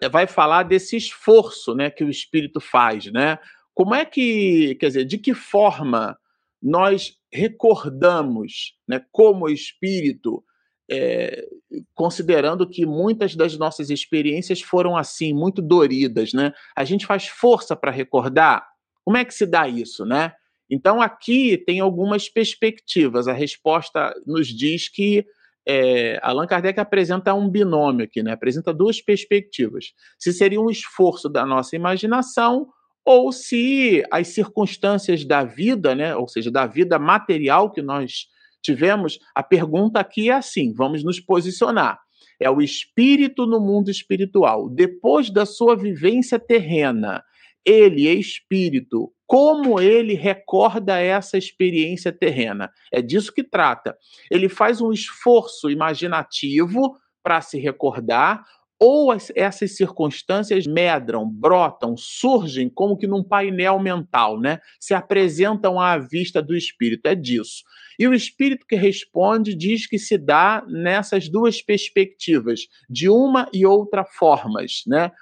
[0.00, 3.06] é, vai falar desse esforço né, que o espírito faz.
[3.06, 3.38] Né?
[3.74, 6.16] Como é que, quer dizer, de que forma
[6.62, 10.44] nós recordamos, né, como espírito,
[10.90, 11.46] é,
[11.94, 16.52] considerando que muitas das nossas experiências foram assim, muito doridas, né?
[16.76, 18.66] A gente faz força para recordar.
[19.04, 20.32] Como é que se dá isso, né?
[20.68, 23.28] Então aqui tem algumas perspectivas.
[23.28, 25.24] A resposta nos diz que
[25.66, 28.32] é, Allan Kardec apresenta um binômio aqui, né?
[28.32, 29.92] Apresenta duas perspectivas.
[30.18, 32.68] Se seria um esforço da nossa imaginação
[33.10, 38.28] ou se as circunstâncias da vida, né, ou seja, da vida material que nós
[38.62, 41.98] tivemos, a pergunta aqui é assim: vamos nos posicionar.
[42.38, 44.70] É o espírito no mundo espiritual.
[44.70, 47.20] Depois da sua vivência terrena,
[47.64, 49.12] ele é espírito.
[49.26, 52.70] Como ele recorda essa experiência terrena?
[52.92, 53.96] É disso que trata.
[54.30, 58.44] Ele faz um esforço imaginativo para se recordar,
[58.82, 64.58] ou as, essas circunstâncias medram, brotam, surgem como que num painel mental, né?
[64.80, 67.62] Se apresentam à vista do espírito, é disso.
[67.98, 73.66] E o espírito que responde diz que se dá nessas duas perspectivas, de uma e
[73.66, 75.12] outra formas, né?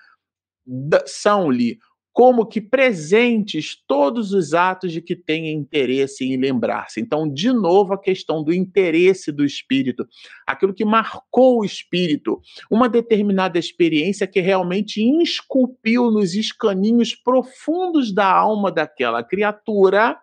[1.06, 1.78] São-lhe
[2.18, 7.00] como que presentes todos os atos de que tenha interesse em lembrar-se.
[7.00, 10.04] Então, de novo, a questão do interesse do espírito,
[10.44, 18.26] aquilo que marcou o espírito, uma determinada experiência que realmente esculpiu nos escaninhos profundos da
[18.28, 20.18] alma daquela criatura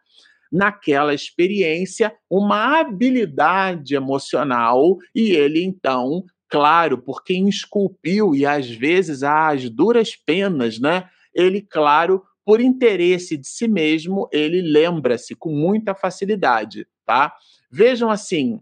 [0.52, 9.70] naquela experiência uma habilidade emocional e ele então, claro, porque esculpiu e às vezes as
[9.70, 11.10] duras penas, né?
[11.36, 17.34] Ele, claro, por interesse de si mesmo, ele lembra-se com muita facilidade, tá?
[17.72, 18.62] Vejam assim,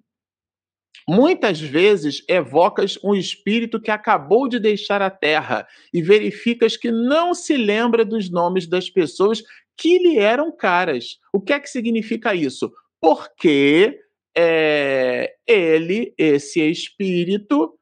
[1.07, 7.33] muitas vezes evocas um espírito que acabou de deixar a terra e verificas que não
[7.33, 9.43] se lembra dos nomes das pessoas
[9.77, 11.19] que lhe eram caras.
[11.33, 12.71] O que é que significa isso?
[13.01, 13.99] Porque
[14.35, 17.77] é, ele, esse espírito,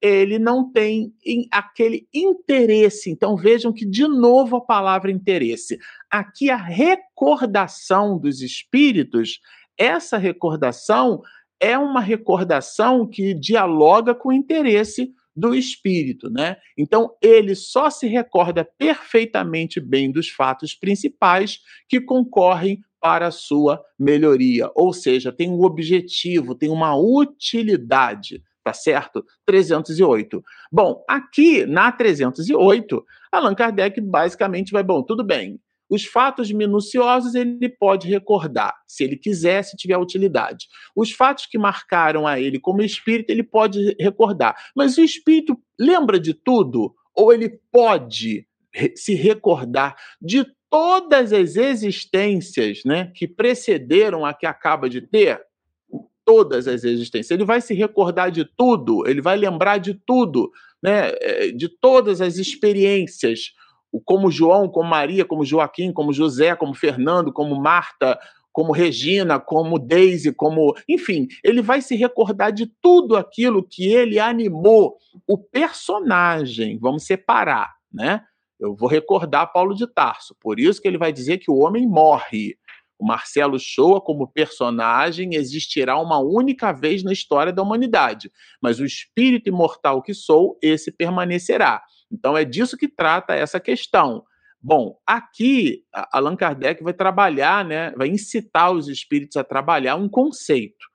[0.00, 1.12] ele não tem
[1.50, 3.10] aquele interesse.
[3.10, 5.78] Então vejam que, de novo, a palavra interesse.
[6.10, 9.40] Aqui a recordação dos espíritos,
[9.78, 11.20] essa recordação
[11.60, 16.56] é uma recordação que dialoga com o interesse do espírito, né?
[16.78, 23.84] Então ele só se recorda perfeitamente bem dos fatos principais que concorrem para a sua
[23.98, 29.24] melhoria, ou seja, tem um objetivo, tem uma utilidade, tá certo?
[29.46, 30.42] 308.
[30.72, 37.68] Bom, aqui na 308, Allan Kardec basicamente vai, bom, tudo bem, os fatos minuciosos ele
[37.68, 40.66] pode recordar, se ele quiser, se tiver utilidade.
[40.96, 44.56] Os fatos que marcaram a ele como espírito, ele pode recordar.
[44.74, 46.92] Mas o espírito lembra de tudo?
[47.14, 48.48] Ou ele pode
[48.96, 55.40] se recordar de todas as existências né, que precederam a que acaba de ter?
[56.26, 57.30] Todas as existências.
[57.30, 60.50] Ele vai se recordar de tudo, ele vai lembrar de tudo,
[60.82, 63.52] né, eh, de todas as experiências
[64.04, 68.18] como João, como Maria, como Joaquim, como José, como Fernando, como Marta,
[68.52, 70.74] como Regina, como Daisy, como.
[70.88, 76.78] Enfim, ele vai se recordar de tudo aquilo que ele animou o personagem.
[76.80, 78.22] Vamos separar, né?
[78.58, 80.34] Eu vou recordar Paulo de Tarso.
[80.40, 82.56] Por isso que ele vai dizer que o homem morre.
[82.98, 88.30] O Marcelo Shoa, como personagem, existirá uma única vez na história da humanidade.
[88.62, 91.82] Mas o espírito imortal que sou, esse permanecerá.
[92.10, 94.24] Então é disso que trata essa questão.
[94.62, 100.86] Bom, aqui Allan Kardec vai trabalhar, né, vai incitar os espíritos a trabalhar um conceito,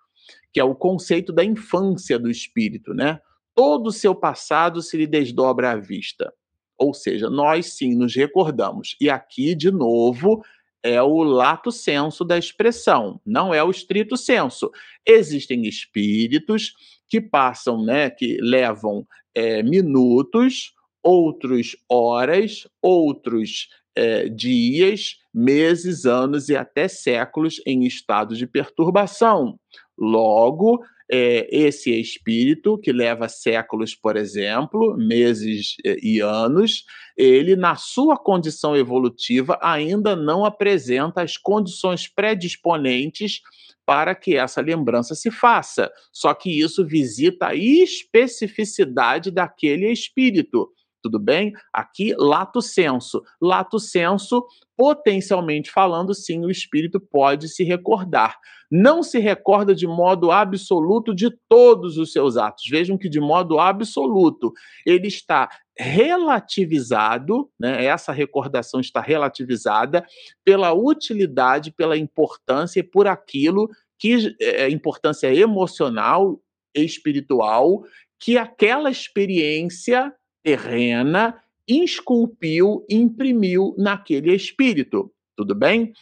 [0.52, 3.20] que é o conceito da infância do espírito, né?
[3.56, 6.34] Todo o seu passado se lhe desdobra à vista.
[6.78, 8.96] Ou seja, nós sim nos recordamos.
[9.00, 10.44] E aqui, de novo,
[10.84, 14.72] é o lato senso da expressão, não é o estrito senso.
[15.06, 16.74] Existem espíritos
[17.08, 26.56] que passam, né, que levam é, minutos outros horas, outros é, dias, meses, anos e
[26.56, 29.60] até séculos em estado de perturbação.
[29.98, 36.86] Logo, é, esse espírito, que leva séculos, por exemplo, meses é, e anos,
[37.18, 43.42] ele, na sua condição evolutiva, ainda não apresenta as condições predisponentes
[43.86, 45.92] para que essa lembrança se faça.
[46.14, 50.70] Só que isso visita a especificidade daquele espírito
[51.02, 51.54] tudo bem?
[51.74, 53.22] Aqui, lato senso.
[53.42, 54.46] Lato senso,
[54.78, 58.38] potencialmente falando, sim, o espírito pode se recordar.
[58.70, 62.64] Não se recorda de modo absoluto de todos os seus atos.
[62.70, 64.54] Vejam que, de modo absoluto,
[64.86, 67.84] ele está relativizado, né?
[67.86, 70.06] essa recordação está relativizada
[70.46, 76.42] pela utilidade, pela importância e por aquilo que é importância emocional,
[76.74, 77.84] espiritual,
[78.20, 85.12] que aquela experiência terrena esculpiu, imprimiu naquele espírito.
[85.38, 85.94] Tudo bem?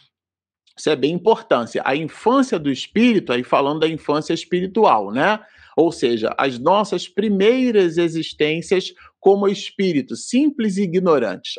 [0.76, 1.78] Isso é bem importante.
[1.84, 5.38] A infância do espírito, aí falando da infância espiritual, né?
[5.76, 11.54] Ou seja, as nossas primeiras existências como espírito, simples e ignorantes.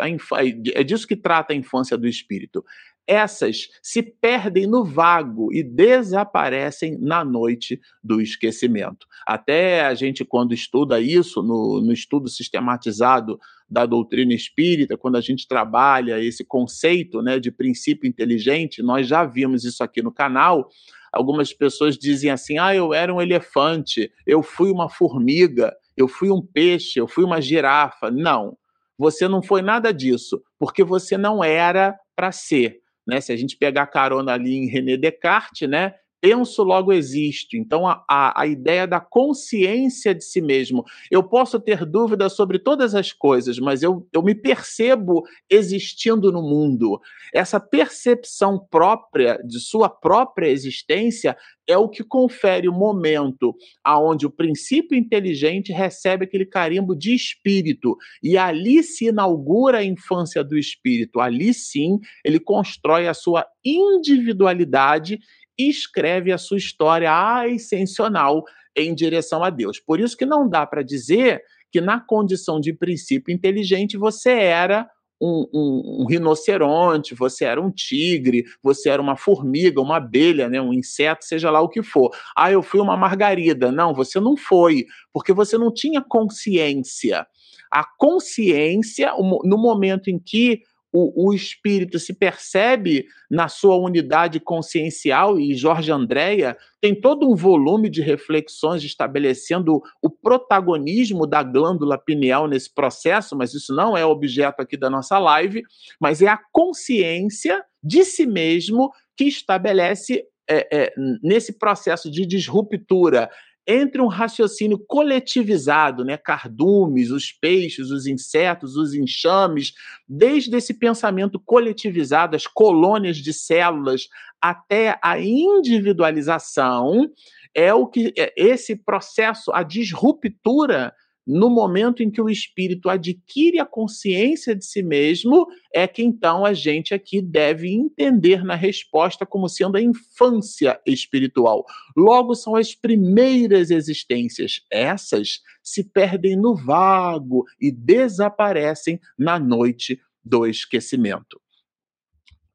[0.74, 2.66] É disso que trata a infância do espírito
[3.08, 9.06] essas se perdem no vago e desaparecem na noite do esquecimento.
[9.26, 15.22] Até a gente, quando estuda isso, no, no estudo sistematizado da doutrina espírita, quando a
[15.22, 20.70] gente trabalha esse conceito né, de princípio inteligente, nós já vimos isso aqui no canal.
[21.12, 26.32] Algumas pessoas dizem assim: ah, eu era um elefante, eu fui uma formiga, eu fui
[26.32, 28.12] um peixe, eu fui uma girafa.
[28.12, 28.58] Não,
[28.98, 33.22] você não foi nada disso, porque você não era para ser né?
[33.22, 35.96] Se a gente pegar carona ali em René Descartes, né?
[36.22, 37.58] Penso, logo existo.
[37.58, 40.86] Então, a, a, a, ideia da consciência de si mesmo.
[41.10, 46.44] Eu posso ter dúvidas sobre todas as coisas, mas eu, eu me percebo existindo no
[46.44, 47.02] mundo.
[47.34, 51.36] Essa percepção própria de sua própria existência
[51.68, 57.98] é o que confere o momento aonde o princípio inteligente recebe aquele carimbo de espírito
[58.22, 61.20] e ali se inaugura a infância do espírito.
[61.20, 65.20] Ali sim, ele constrói a sua individualidade
[65.58, 68.44] escreve a sua história ascensional
[68.76, 69.80] em direção a Deus.
[69.80, 74.90] Por isso que não dá para dizer que na condição de princípio inteligente você era
[75.22, 80.60] um, um, um, rinoceronte, você era um tigre, você era uma formiga, uma abelha, né,
[80.60, 82.10] um inseto, seja lá o que for.
[82.36, 83.72] Ah, eu fui uma margarida.
[83.72, 87.28] Não, você não foi, porque você não tinha consciência.
[87.72, 89.14] A consciência,
[89.44, 90.62] no momento em que
[90.92, 97.36] o, o espírito se percebe na sua unidade consciencial, e Jorge Andréia tem todo um
[97.36, 104.06] volume de reflexões estabelecendo o protagonismo da glândula pineal nesse processo, mas isso não é
[104.06, 105.64] objeto aqui da nossa live,
[106.00, 113.30] mas é a consciência de si mesmo que estabelece é, é, nesse processo de disruptura
[113.68, 119.74] entre um raciocínio coletivizado, né, cardumes, os peixes, os insetos, os enxames,
[120.08, 124.08] desde esse pensamento coletivizado, as colônias de células,
[124.42, 127.10] até a individualização,
[127.54, 130.94] é o que é, esse processo, a disruptura
[131.26, 136.46] no momento em que o espírito adquire a consciência de si mesmo, é que então
[136.46, 141.66] a gente aqui deve entender na resposta como sendo a infância espiritual.
[141.96, 144.62] Logo, são as primeiras existências.
[144.72, 151.40] Essas se perdem no vago e desaparecem na noite do esquecimento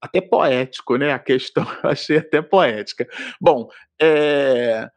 [0.01, 1.12] até poético, né?
[1.12, 3.07] A questão achei até poética.
[3.41, 3.69] Bom,
[4.01, 4.89] é,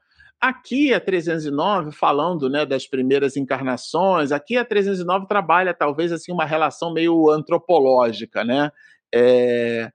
[0.41, 6.45] Aqui a 309 falando, né, das primeiras encarnações, aqui a 309 trabalha talvez assim uma
[6.45, 8.71] relação meio antropológica, né?
[9.13, 9.91] É,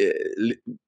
[0.00, 0.14] é,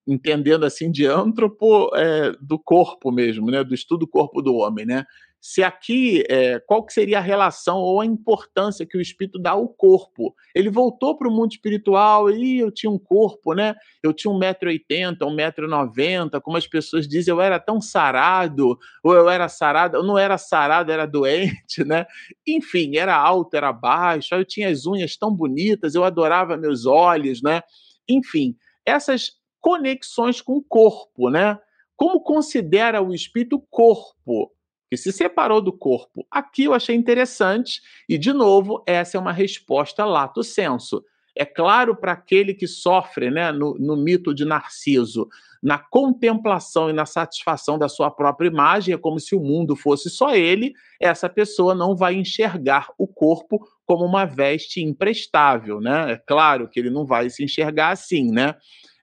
[0.07, 4.86] entendendo assim de antropo é, do corpo mesmo, né, do estudo do corpo do homem,
[4.86, 5.05] né?
[5.47, 9.51] Se aqui, é, qual que seria a relação ou a importância que o espírito dá
[9.51, 10.34] ao corpo?
[10.55, 13.74] Ele voltou para o mundo espiritual e eu tinha um corpo, né?
[14.03, 19.47] Eu tinha 1,80m, 1,90m, como as pessoas dizem, eu era tão sarado, ou eu era
[19.47, 22.07] sarado, eu não era sarado, era doente, né?
[22.49, 27.42] Enfim, era alto, era baixo, eu tinha as unhas tão bonitas, eu adorava meus olhos,
[27.42, 27.61] né?
[28.09, 31.59] Enfim, essas conexões com o corpo, né?
[31.95, 34.51] Como considera o espírito corpo?
[34.91, 36.26] Que se separou do corpo.
[36.30, 41.03] Aqui eu achei interessante, e de novo, essa é uma resposta lato senso.
[41.37, 45.28] É claro para aquele que sofre né, no, no, mito de Narciso,
[45.61, 50.09] na contemplação e na satisfação da sua própria imagem, é como se o mundo fosse
[50.09, 55.80] só ele, essa pessoa não vai enxergar o corpo como uma veste imprestável.
[55.80, 56.12] Né?
[56.12, 58.30] É claro que ele não vai se enxergar assim.
[58.30, 58.55] Né?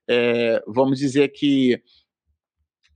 [0.07, 1.81] É, vamos dizer que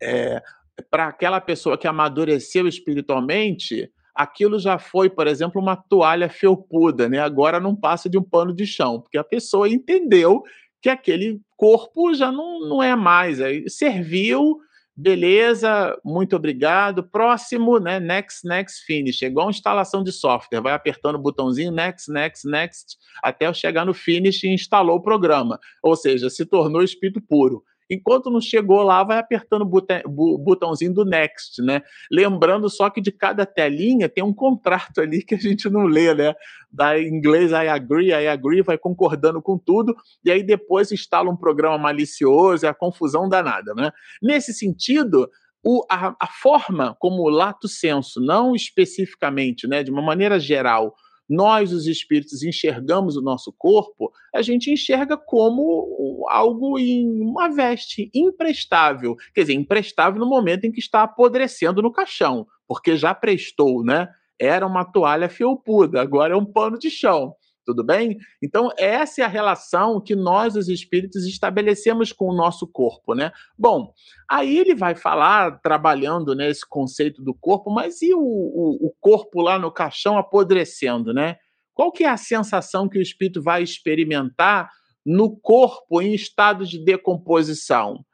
[0.01, 0.41] é,
[0.89, 7.19] para aquela pessoa que amadureceu espiritualmente, aquilo já foi, por exemplo, uma toalha felpuda, né?
[7.19, 10.43] Agora não passa de um pano de chão, porque a pessoa entendeu
[10.81, 14.59] que aquele corpo já não, não é mais, aí serviu,
[14.95, 17.99] beleza, muito obrigado, próximo, né?
[17.99, 22.97] Next, next, finish, é igual instalação de software, vai apertando o botãozinho next, next, next,
[23.21, 27.63] até eu chegar no finish e instalou o programa, ou seja, se tornou espírito puro.
[27.89, 29.61] Enquanto não chegou lá, vai apertando
[30.05, 31.81] o botãozinho do next, né?
[32.11, 36.13] Lembrando só que de cada telinha tem um contrato ali que a gente não lê,
[36.13, 36.33] né?
[36.71, 41.37] Da inglês I agree, I agree, vai concordando com tudo, e aí depois instala um
[41.37, 43.91] programa malicioso, é a confusão danada, né?
[44.21, 45.29] Nesse sentido,
[45.63, 50.93] o, a, a forma como o lato senso, não especificamente, né, de uma maneira geral,
[51.27, 58.09] nós, os espíritos, enxergamos o nosso corpo, a gente enxerga como algo em uma veste
[58.13, 59.15] imprestável.
[59.33, 64.07] Quer dizer, imprestável no momento em que está apodrecendo no caixão, porque já prestou, né?
[64.39, 67.33] Era uma toalha felpuda, agora é um pano de chão.
[67.65, 68.17] Tudo bem?
[68.41, 73.31] Então, essa é a relação que nós, os espíritos, estabelecemos com o nosso corpo, né?
[73.57, 73.91] Bom,
[74.29, 79.41] aí ele vai falar, trabalhando né, conceito do corpo, mas e o, o, o corpo
[79.41, 81.37] lá no caixão apodrecendo, né?
[81.73, 84.69] Qual que é a sensação que o espírito vai experimentar
[85.03, 88.05] no corpo em estado de decomposição?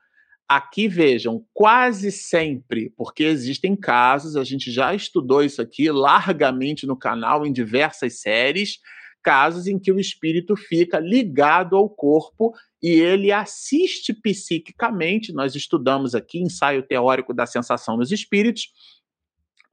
[0.47, 6.97] Aqui vejam, quase sempre, porque existem casos, a gente já estudou isso aqui largamente no
[6.97, 8.79] canal em diversas séries
[9.21, 15.31] casos em que o espírito fica ligado ao corpo e ele assiste psiquicamente.
[15.33, 18.71] Nós estudamos aqui ensaio teórico da sensação nos espíritos.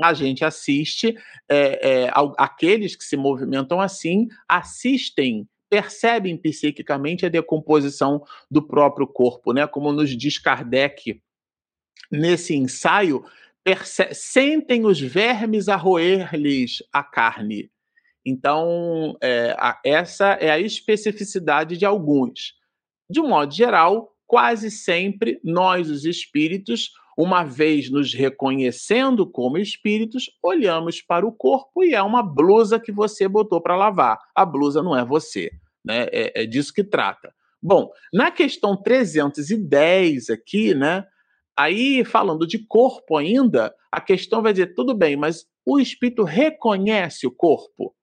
[0.00, 1.16] A gente assiste,
[1.48, 9.52] é, é, aqueles que se movimentam assim, assistem percebem psiquicamente a decomposição do próprio corpo,
[9.52, 9.66] né?
[9.66, 11.20] Como nos diz Kardec
[12.10, 13.24] nesse ensaio,
[14.12, 17.70] sentem os vermes a roer-lhes a carne.
[18.28, 22.52] Então, é, a, essa é a especificidade de alguns.
[23.08, 30.26] De um modo geral, quase sempre nós, os espíritos, uma vez nos reconhecendo como espíritos,
[30.42, 34.18] olhamos para o corpo e é uma blusa que você botou para lavar.
[34.34, 35.50] A blusa não é você,
[35.82, 36.06] né?
[36.12, 37.32] É, é disso que trata.
[37.62, 41.06] Bom, na questão 310 aqui, né?
[41.56, 47.26] Aí, falando de corpo ainda, a questão vai dizer: tudo bem, mas o espírito reconhece
[47.26, 47.94] o corpo?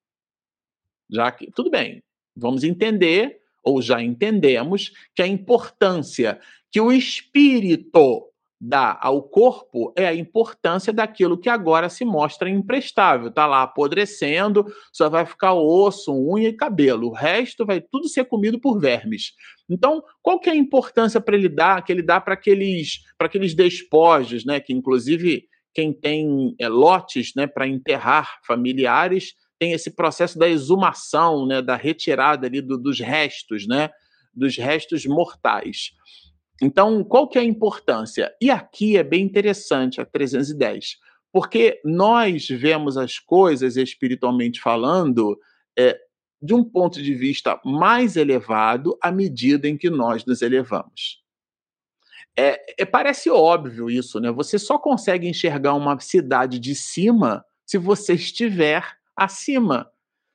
[1.09, 2.01] Já que, tudo bem,
[2.35, 6.39] vamos entender ou já entendemos, que a importância
[6.71, 8.29] que o espírito
[8.61, 13.29] dá ao corpo é a importância daquilo que agora se mostra imprestável.
[13.29, 17.07] Está lá apodrecendo, só vai ficar osso, unha e cabelo.
[17.07, 19.33] O resto vai tudo ser comido por vermes.
[19.69, 23.53] Então, qual que é a importância para ele dar, que ele dá para aqueles, aqueles
[23.53, 24.59] despojos, né?
[24.59, 29.33] Que inclusive quem tem é, lotes, né, para enterrar familiares
[29.65, 33.89] tem esse processo da exumação, né, da retirada ali do, dos restos, né,
[34.31, 35.91] dos restos mortais.
[36.61, 38.31] Então, qual que é a importância?
[38.39, 40.97] E aqui é bem interessante a 310,
[41.33, 45.35] porque nós vemos as coisas espiritualmente falando
[45.77, 45.99] é,
[46.39, 51.23] de um ponto de vista mais elevado à medida em que nós nos elevamos.
[52.37, 54.31] É, é, parece óbvio isso, né?
[54.31, 58.83] Você só consegue enxergar uma cidade de cima se você estiver
[59.15, 59.89] acima.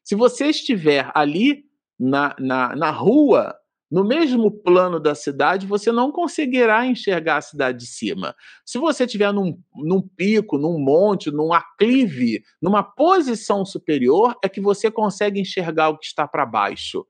[0.04, 1.64] Se você estiver ali
[1.98, 3.54] na, na, na rua,
[3.90, 8.36] no mesmo plano da cidade, você não conseguirá enxergar a cidade de cima.
[8.64, 14.60] Se você estiver num, num pico, num monte, num aclive, numa posição superior, é que
[14.60, 17.04] você consegue enxergar o que está para baixo.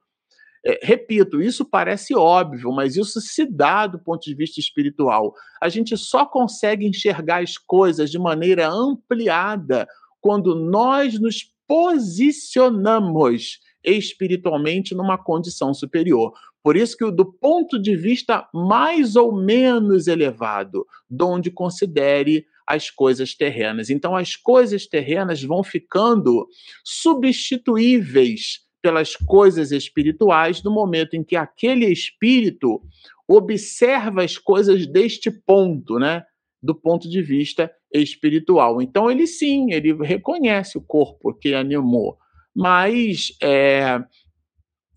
[0.65, 5.35] É, repito, isso parece óbvio, mas isso se dá do ponto de vista espiritual.
[5.63, 9.87] A gente só consegue enxergar as coisas de maneira ampliada
[10.21, 16.33] quando nós nos posicionamos espiritualmente numa condição superior.
[16.65, 23.37] Por isso que do ponto de vista mais ou menos elevado, donde considere as coisas
[23.37, 23.89] terrenas.
[23.89, 26.49] Então as coisas terrenas vão ficando
[26.85, 32.83] substituíveis pelas coisas espirituais no momento em que aquele espírito
[33.29, 36.25] observa as coisas deste ponto, né?
[36.61, 38.81] Do ponto de vista espiritual.
[38.81, 42.17] Então ele sim, ele reconhece o corpo que animou,
[42.55, 44.01] mas é,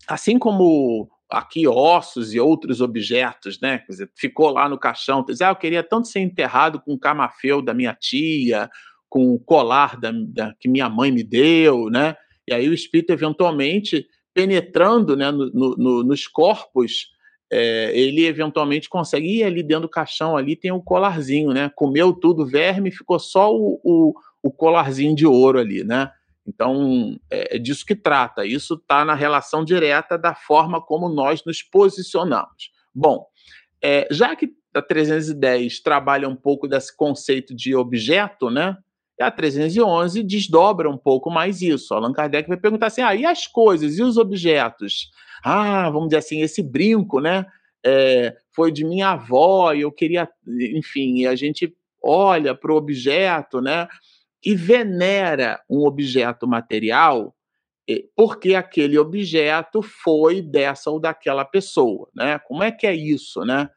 [0.08, 3.78] assim como aqui ossos e outros objetos, né?
[3.78, 6.98] Quer dizer, ficou lá no caixão, diz, ah, eu queria tanto ser enterrado com o
[6.98, 8.70] camafeu da minha tia,
[9.08, 12.16] com o colar da, da, que minha mãe me deu, né?
[12.48, 17.08] E aí o espírito eventualmente penetrando, né, no, no, nos corpos,
[17.56, 21.70] é, ele eventualmente consegue ir ali dentro do caixão, ali tem o um colarzinho, né?
[21.76, 26.10] Comeu tudo verme, ficou só o, o, o colarzinho de ouro ali, né?
[26.44, 28.44] Então, é, é disso que trata.
[28.44, 32.72] Isso está na relação direta da forma como nós nos posicionamos.
[32.92, 33.24] Bom,
[33.80, 38.76] é, já que a 310 trabalha um pouco desse conceito de objeto, né?
[39.20, 41.94] A 311 desdobra um pouco mais isso.
[41.94, 45.10] Allan Kardec vai perguntar assim: ah, e as coisas, e os objetos?
[45.44, 47.46] Ah, vamos dizer assim, esse brinco, né?
[47.86, 50.28] É, foi de minha avó e eu queria,
[50.74, 53.86] enfim, a gente olha para o objeto, né?
[54.44, 57.34] e venera um objeto material
[58.16, 62.38] porque aquele objeto foi dessa ou daquela pessoa, né?
[62.38, 63.68] Como é que é isso, né?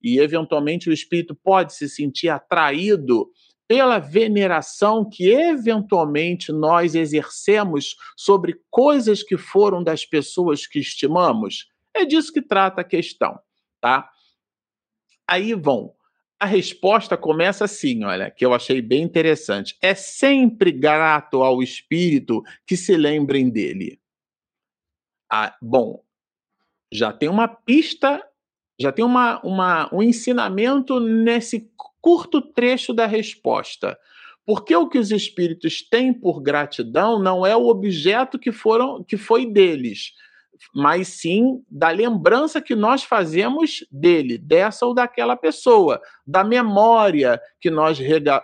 [0.00, 3.28] E eventualmente o espírito pode se sentir atraído
[3.68, 11.68] pela veneração que eventualmente nós exercemos sobre coisas que foram das pessoas que estimamos.
[11.94, 13.38] É disso que trata a questão,
[13.80, 14.08] tá?
[15.28, 15.96] Aí vão
[16.38, 19.76] a resposta começa assim, olha, que eu achei bem interessante.
[19.80, 23.98] É sempre grato ao espírito que se lembrem dele.
[25.32, 26.04] Ah, bom,
[26.92, 28.22] já tem uma pista,
[28.78, 33.98] já tem uma, uma, um ensinamento nesse curto trecho da resposta.
[34.44, 39.16] Porque o que os espíritos têm por gratidão não é o objeto que foram que
[39.16, 40.12] foi deles,
[40.72, 47.70] mas sim da lembrança que nós fazemos dele, dessa ou daquela pessoa, da memória que
[47.70, 47.98] nós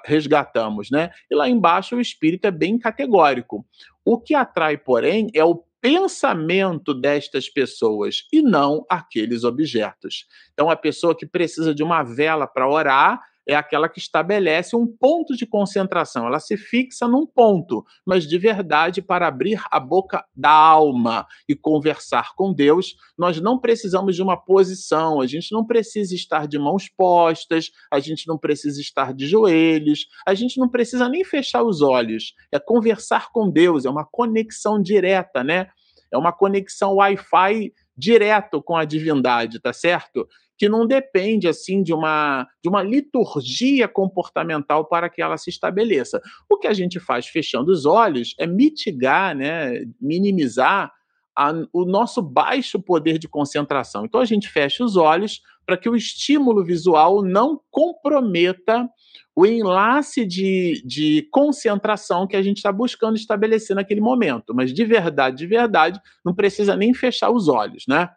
[0.04, 1.10] resgatamos, né?
[1.30, 3.64] E lá embaixo o espírito é bem categórico.
[4.04, 10.26] O que atrai, porém, é o pensamento destas pessoas e não aqueles objetos.
[10.52, 14.86] Então, a pessoa que precisa de uma vela para orar, é aquela que estabelece um
[14.86, 16.26] ponto de concentração.
[16.26, 21.54] Ela se fixa num ponto, mas de verdade, para abrir a boca da alma e
[21.54, 26.58] conversar com Deus, nós não precisamos de uma posição, a gente não precisa estar de
[26.58, 31.62] mãos postas, a gente não precisa estar de joelhos, a gente não precisa nem fechar
[31.62, 32.34] os olhos.
[32.52, 35.68] É conversar com Deus, é uma conexão direta, né?
[36.12, 40.28] É uma conexão Wi-Fi direto com a divindade, tá certo?
[40.62, 46.22] Que não depende assim de uma de uma liturgia comportamental para que ela se estabeleça.
[46.48, 50.92] O que a gente faz fechando os olhos é mitigar, né, minimizar
[51.36, 54.04] a, o nosso baixo poder de concentração.
[54.04, 58.88] Então a gente fecha os olhos para que o estímulo visual não comprometa
[59.34, 64.54] o enlace de, de concentração que a gente está buscando estabelecer naquele momento.
[64.54, 68.10] Mas de verdade, de verdade, não precisa nem fechar os olhos, né?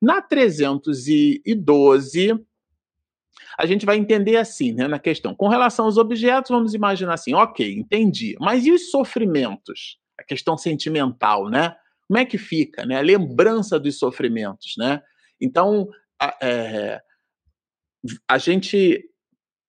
[0.00, 2.38] Na 312,
[3.58, 5.34] a gente vai entender assim, né, na questão.
[5.34, 8.36] Com relação aos objetos, vamos imaginar assim, ok, entendi.
[8.40, 9.98] Mas e os sofrimentos?
[10.18, 11.76] A questão sentimental, né?
[12.06, 12.96] Como é que fica, né?
[12.96, 15.02] A lembrança dos sofrimentos, né?
[15.40, 15.88] Então,
[16.20, 17.00] a, é,
[18.28, 19.04] a gente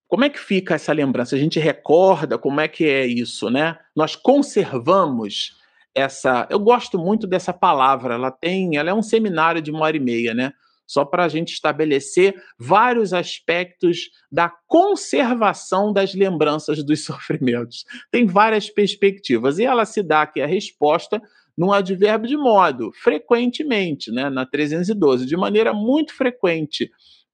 [0.10, 1.36] como é que fica essa lembrança?
[1.36, 3.78] A gente recorda como é que é isso, né?
[3.96, 5.59] Nós conservamos
[5.96, 6.48] essa.
[6.50, 8.16] Eu gosto muito dessa palavra.
[8.16, 10.54] Ela tem, ela é um seminário de uma hora e meia, né?
[10.86, 17.86] Só para a gente estabelecer vários aspectos da conservação das lembranças dos sofrimentos.
[18.12, 21.22] Tem várias perspectivas e ela se dá aqui a resposta
[21.58, 24.30] num advérbio de modo, frequentemente, né?
[24.30, 26.90] Na 312, de maneira muito frequente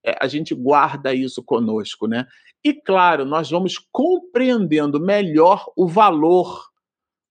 [0.05, 2.27] é, a gente guarda isso conosco, né?
[2.63, 6.69] E claro, nós vamos compreendendo melhor o valor,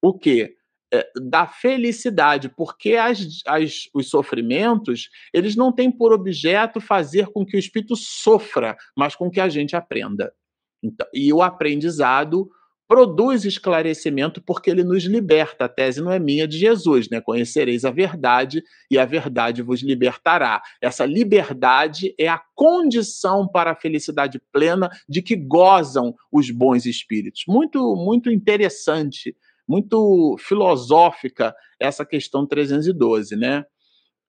[0.03, 0.57] o quê?
[0.95, 7.45] É, da felicidade, porque as, as, os sofrimentos eles não têm por objeto fazer com
[7.45, 10.33] que o espírito sofra, mas com que a gente aprenda.
[10.81, 12.49] Então, e o aprendizado
[12.87, 15.65] produz esclarecimento porque ele nos liberta.
[15.65, 17.21] A tese não é minha, é de Jesus, né?
[17.21, 20.63] Conhecereis a verdade e a verdade vos libertará.
[20.81, 27.43] Essa liberdade é a condição para a felicidade plena de que gozam os bons espíritos.
[27.49, 29.35] Muito, muito interessante,
[29.69, 33.65] muito filosófica essa questão 312, né?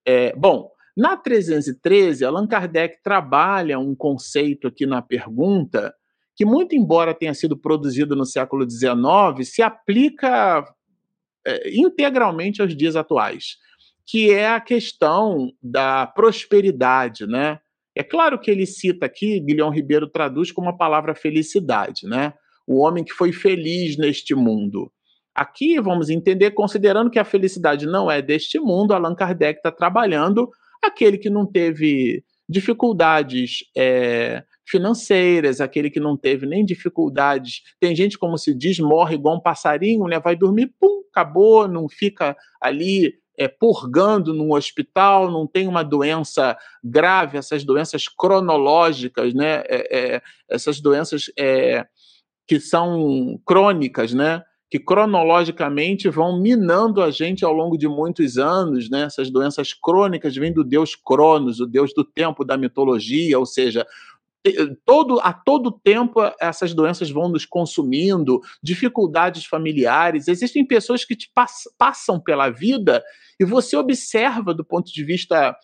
[0.06, 5.94] É, bom, na 313, Allan Kardec trabalha um conceito aqui na pergunta
[6.36, 10.66] que, muito embora tenha sido produzido no século XIX, se aplica
[11.46, 13.58] é, integralmente aos dias atuais,
[14.06, 17.60] que é a questão da prosperidade, né?
[17.96, 22.34] É claro que ele cita aqui, Guilhom Ribeiro traduz como a palavra felicidade, né?
[22.68, 24.92] O homem que foi feliz neste mundo.
[25.36, 30.50] Aqui vamos entender, considerando que a felicidade não é deste mundo, Allan Kardec está trabalhando
[30.82, 37.64] aquele que não teve dificuldades é, financeiras, aquele que não teve nem dificuldades.
[37.80, 40.20] Tem gente, como se diz, morre igual um passarinho, né?
[40.20, 46.58] Vai dormir, pum, acabou, não fica ali é, purgando num hospital, não tem uma doença
[46.84, 49.64] grave, essas doenças cronológicas, né?
[49.68, 51.86] É, é, essas doenças é,
[52.48, 54.44] que são crônicas, né?
[54.76, 59.04] Que cronologicamente vão minando a gente ao longo de muitos anos, né?
[59.04, 63.88] Essas doenças crônicas vêm do deus Cronos, o deus do tempo da mitologia, ou seja,
[64.86, 70.28] todo, a todo tempo essas doenças vão nos consumindo, dificuldades familiares.
[70.28, 73.02] Existem pessoas que te pass passam pela vida
[73.40, 75.56] e você observa do ponto de vista eh,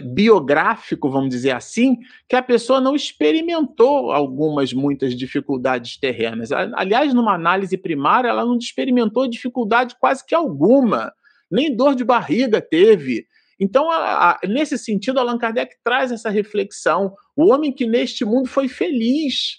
[0.00, 6.50] biográfico, vamos dizer assim, que a pessoa não experimentou algumas, muitas dificuldades terrenas.
[6.52, 11.12] Aliás, numa análise primária, ela não experimentou dificuldade quase que alguma,
[11.50, 13.26] nem dor de barriga teve.
[13.58, 17.14] Então, a, a, nesse sentido, Allan Kardec traz essa reflexão.
[17.36, 19.58] O homem que neste mundo foi feliz.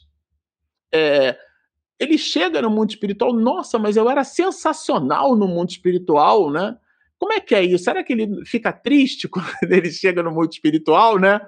[0.93, 1.38] É,
[1.99, 6.77] ele chega no mundo espiritual, nossa, mas eu era sensacional no mundo espiritual, né?
[7.20, 7.84] Como é que é isso?
[7.84, 11.39] Será que ele fica triste quando ele chega no mundo espiritual, né?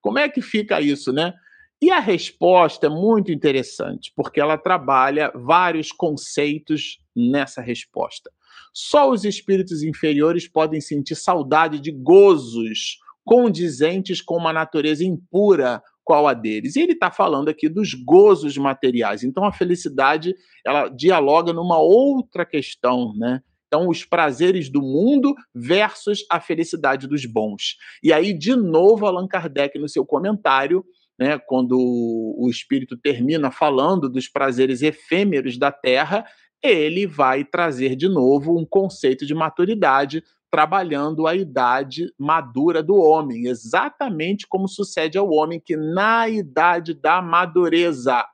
[0.00, 1.32] Como é que fica isso, né?
[1.80, 8.30] E a resposta é muito interessante, porque ela trabalha vários conceitos nessa resposta.
[8.72, 16.28] Só os espíritos inferiores podem sentir saudade de gozos condizentes com uma natureza impura qual
[16.28, 16.76] a deles.
[16.76, 19.24] E ele está falando aqui dos gozos materiais.
[19.24, 23.42] Então a felicidade ela dialoga numa outra questão, né?
[23.66, 27.76] Então, os prazeres do mundo versus a felicidade dos bons.
[28.02, 30.84] E aí, de novo, Allan Kardec, no seu comentário,
[31.18, 36.24] né, quando o espírito termina falando dos prazeres efêmeros da terra,
[36.62, 43.46] ele vai trazer de novo um conceito de maturidade, trabalhando a idade madura do homem,
[43.46, 48.24] exatamente como sucede ao homem que na idade da madureza.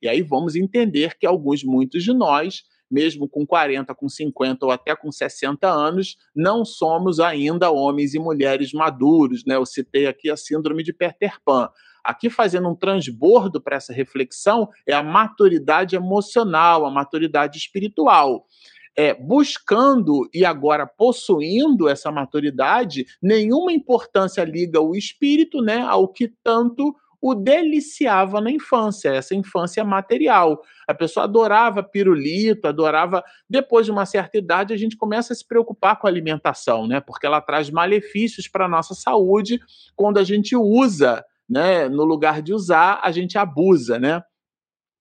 [0.00, 2.62] E aí vamos entender que alguns, muitos de nós,
[2.92, 8.18] mesmo com 40, com 50 ou até com 60 anos, não somos ainda homens e
[8.18, 9.56] mulheres maduros, né?
[9.56, 11.70] Eu citei aqui a síndrome de Peter Pan.
[12.04, 18.46] Aqui, fazendo um transbordo para essa reflexão, é a maturidade emocional, a maturidade espiritual.
[18.94, 26.28] É, buscando e agora possuindo essa maturidade, nenhuma importância liga o espírito né, ao que
[26.44, 30.60] tanto o deliciava na infância, essa infância material.
[30.88, 33.22] A pessoa adorava pirulito, adorava.
[33.48, 37.00] Depois de uma certa idade, a gente começa a se preocupar com a alimentação, né?
[37.00, 39.60] Porque ela traz malefícios para a nossa saúde
[39.94, 41.86] quando a gente usa né?
[41.86, 44.22] No lugar de usar, a gente abusa, né?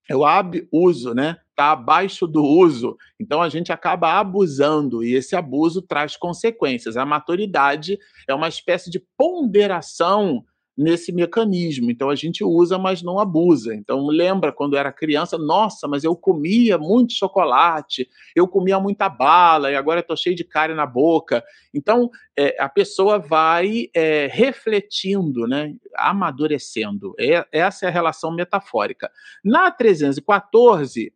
[0.10, 1.38] É o abuso, né?
[1.62, 6.98] está abaixo do uso, então a gente acaba abusando e esse abuso traz consequências.
[6.98, 10.44] A maturidade é uma espécie de ponderação
[10.78, 11.92] nesse mecanismo.
[11.92, 13.76] Então a gente usa, mas não abusa.
[13.76, 19.72] Então lembra quando era criança, nossa, mas eu comia muito chocolate, eu comia muita bala
[19.72, 21.44] e agora estou cheio de cárie na boca.
[21.74, 27.14] Então é, a pessoa vai é, refletindo, né, amadurecendo.
[27.20, 29.12] É, essa é a relação metafórica.
[29.44, 31.14] Na 314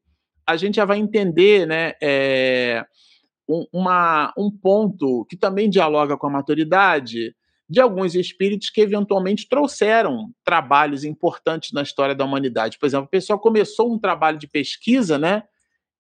[0.48, 2.86] a gente já vai entender, né, é,
[3.50, 7.36] um, uma, um ponto que também dialoga com a maturidade
[7.68, 12.78] de alguns espíritos que eventualmente trouxeram trabalhos importantes na história da humanidade.
[12.78, 15.44] Por exemplo, a pessoa começou um trabalho de pesquisa, né?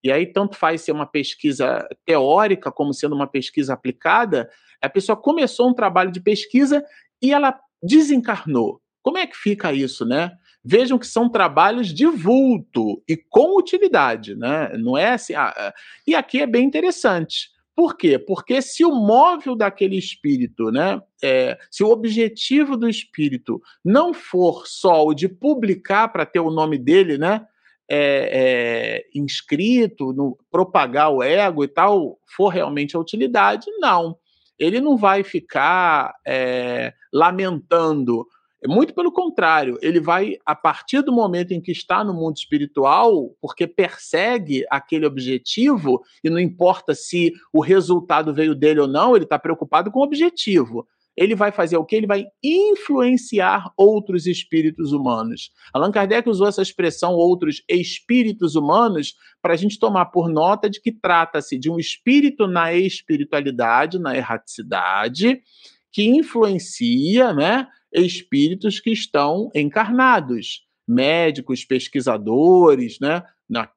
[0.03, 4.47] E aí, tanto faz ser uma pesquisa teórica como sendo uma pesquisa aplicada,
[4.79, 6.85] a pessoa começou um trabalho de pesquisa
[7.19, 8.79] e ela desencarnou.
[9.01, 10.31] Como é que fica isso, né?
[10.63, 14.69] Vejam que são trabalhos de vulto e com utilidade, né?
[14.77, 15.33] Não é assim.
[15.33, 15.73] Ah, ah
[16.05, 17.49] e aqui é bem interessante.
[17.75, 18.17] Por quê?
[18.17, 24.65] Porque se o móvel daquele espírito, né, é, se o objetivo do espírito não for
[24.65, 27.45] só o de publicar para ter o nome dele, né,
[27.89, 34.17] é, é, inscrito, no, propagar o ego e tal, for realmente a utilidade, não.
[34.57, 38.25] Ele não vai ficar é, lamentando
[38.67, 43.35] muito pelo contrário, ele vai, a partir do momento em que está no mundo espiritual,
[43.41, 49.25] porque persegue aquele objetivo, e não importa se o resultado veio dele ou não, ele
[49.25, 50.87] está preocupado com o objetivo.
[51.17, 51.95] Ele vai fazer o que?
[51.95, 55.49] Ele vai influenciar outros espíritos humanos.
[55.73, 60.81] Allan Kardec usou essa expressão, outros espíritos humanos, para a gente tomar por nota de
[60.81, 65.41] que trata-se de um espírito na espiritualidade, na erraticidade,
[65.89, 67.67] que influencia, né?
[67.95, 73.23] Espíritos que estão encarnados, médicos, pesquisadores, né?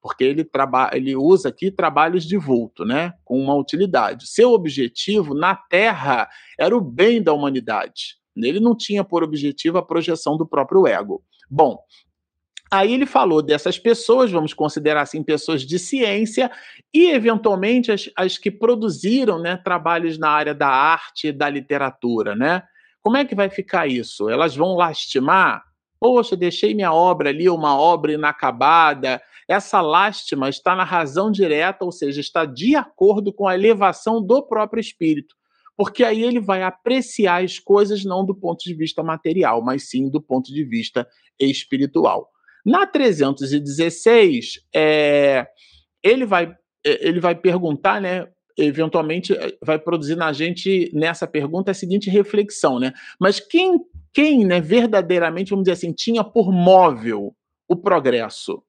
[0.02, 0.48] porque ele,
[0.92, 3.12] ele usa aqui trabalhos de vulto, né?
[3.24, 4.28] com uma utilidade.
[4.28, 8.16] Seu objetivo na Terra era o bem da humanidade.
[8.36, 11.22] Ele não tinha por objetivo a projeção do próprio ego.
[11.50, 11.78] Bom,
[12.70, 16.50] Aí ele falou dessas pessoas, vamos considerar assim, pessoas de ciência,
[16.92, 22.36] e eventualmente as, as que produziram né, trabalhos na área da arte e da literatura,
[22.36, 22.62] né?
[23.08, 24.28] Como é que vai ficar isso?
[24.28, 25.64] Elas vão lastimar?
[25.98, 29.18] Poxa, deixei minha obra ali, uma obra inacabada.
[29.48, 34.42] Essa lástima está na razão direta, ou seja, está de acordo com a elevação do
[34.42, 35.34] próprio espírito.
[35.74, 40.10] Porque aí ele vai apreciar as coisas não do ponto de vista material, mas sim
[40.10, 41.08] do ponto de vista
[41.40, 42.28] espiritual.
[42.62, 45.46] Na 316, é,
[46.02, 46.54] ele, vai,
[46.84, 48.28] é, ele vai perguntar, né?
[48.58, 52.92] Eventualmente eh, vai produzir na gente nessa pergunta a seguinte reflexão, né?
[53.18, 53.78] Mas quem,
[54.12, 57.34] quem, né, verdadeiramente, vamos dizer assim, tinha por móvel
[57.68, 58.62] o progresso,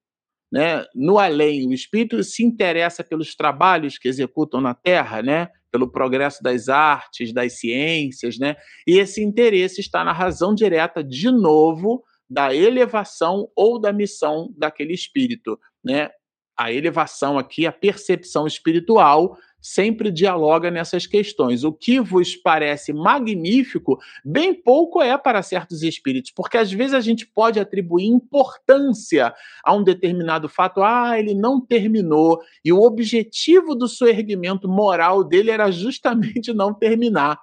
[0.52, 0.86] né?
[0.94, 5.50] No além, o espírito se interessa pelos trabalhos que executam na Terra, né?
[5.72, 8.56] Pelo progresso das artes, das ciências, né?
[8.88, 14.94] E esse interesse está na razão direta, de novo, da elevação ou da missão daquele
[14.94, 16.10] espírito, né?
[16.58, 21.64] A elevação aqui, a percepção espiritual sempre dialoga nessas questões.
[21.64, 27.02] O que vos parece magnífico, bem pouco é para certos espíritos, porque às vezes a
[27.02, 29.34] gente pode atribuir importância
[29.64, 30.82] a um determinado fato.
[30.82, 36.74] Ah, ele não terminou, e o objetivo do seu erguimento moral dele era justamente não
[36.74, 37.40] terminar.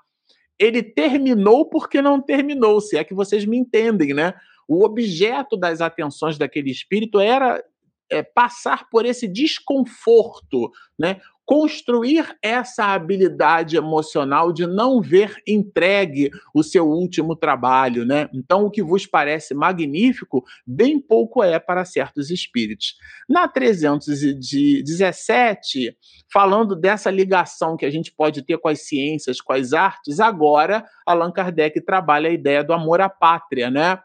[0.58, 4.32] Ele terminou porque não terminou, se é que vocês me entendem, né?
[4.66, 7.62] O objeto das atenções daquele espírito era
[8.10, 11.20] é, passar por esse desconforto, né?
[11.47, 18.28] Construir essa habilidade emocional de não ver entregue o seu último trabalho, né?
[18.34, 22.97] Então, o que vos parece magnífico, bem pouco é para certos espíritos.
[23.28, 25.97] Na 317,
[26.32, 30.84] falando dessa ligação que a gente pode ter com as ciências, com as artes, agora
[31.07, 33.92] Allan Kardec trabalha a ideia do amor à pátria, né?
[33.92, 34.03] A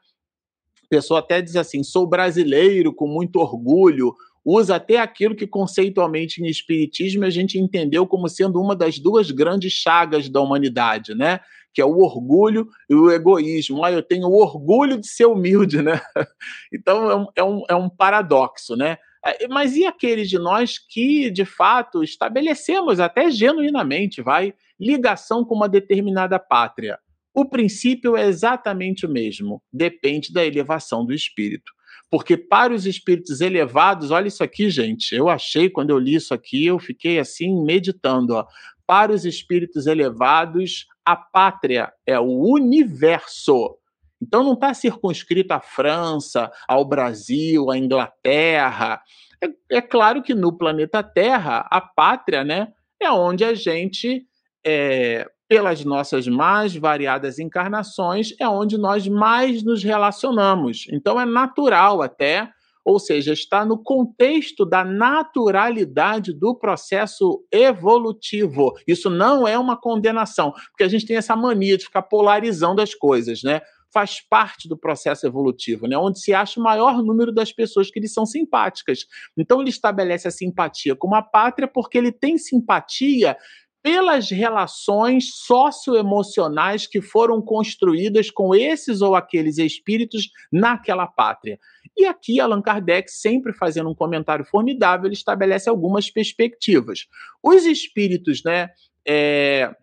[0.88, 4.14] pessoa até diz assim: sou brasileiro com muito orgulho,
[4.44, 9.32] usa até aquilo que conceitualmente em espiritismo a gente entendeu como sendo uma das duas
[9.32, 11.40] grandes chagas da humanidade, né?
[11.74, 13.84] Que é o orgulho e o egoísmo.
[13.84, 16.02] Ah, eu tenho o orgulho de ser humilde, né?
[16.74, 18.98] Então é um, é um, é um paradoxo, né?
[19.24, 25.54] É, mas e aqueles de nós que, de fato, estabelecemos até genuinamente, vai, ligação com
[25.54, 26.98] uma determinada pátria?
[27.34, 31.72] O princípio é exatamente o mesmo, depende da elevação do espírito.
[32.12, 35.16] Porque para os espíritos elevados, olha isso aqui, gente.
[35.16, 38.36] Eu achei, quando eu li isso aqui, eu fiquei assim, meditando.
[38.36, 38.46] Ó.
[38.86, 43.78] Para os espíritos elevados, a pátria é o universo.
[44.22, 49.02] Então não está circunscrito à França, ao Brasil, à Inglaterra.
[49.42, 54.28] É, é, claro que no planeta Terra, a pátria, né, é onde a gente,
[54.66, 60.88] é, pelas nossas mais variadas encarnações, é onde nós mais nos relacionamos.
[60.90, 62.50] Então é natural até
[62.86, 68.74] ou seja, está no contexto da naturalidade do processo evolutivo.
[68.88, 72.96] Isso não é uma condenação, porque a gente tem essa mania de ficar polarizando as
[72.96, 73.62] coisas, né?
[73.94, 75.96] Faz parte do processo evolutivo, né?
[75.96, 79.06] Onde se acha o maior número das pessoas que lhe são simpáticas.
[79.38, 83.38] Então ele estabelece a simpatia com a pátria porque ele tem simpatia
[83.82, 91.60] pelas relações socioemocionais que foram construídas com esses ou aqueles espíritos naquela pátria.
[91.98, 97.08] E aqui Allan Kardec, sempre fazendo um comentário formidável, ele estabelece algumas perspectivas.
[97.42, 98.70] Os espíritos, né,
[99.06, 99.74] é,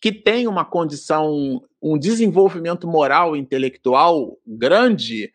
[0.00, 5.32] que têm uma condição, um desenvolvimento moral e intelectual grande,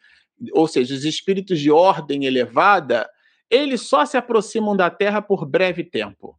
[0.53, 3.09] ou seja, os espíritos de ordem elevada,
[3.49, 6.37] eles só se aproximam da Terra por breve tempo.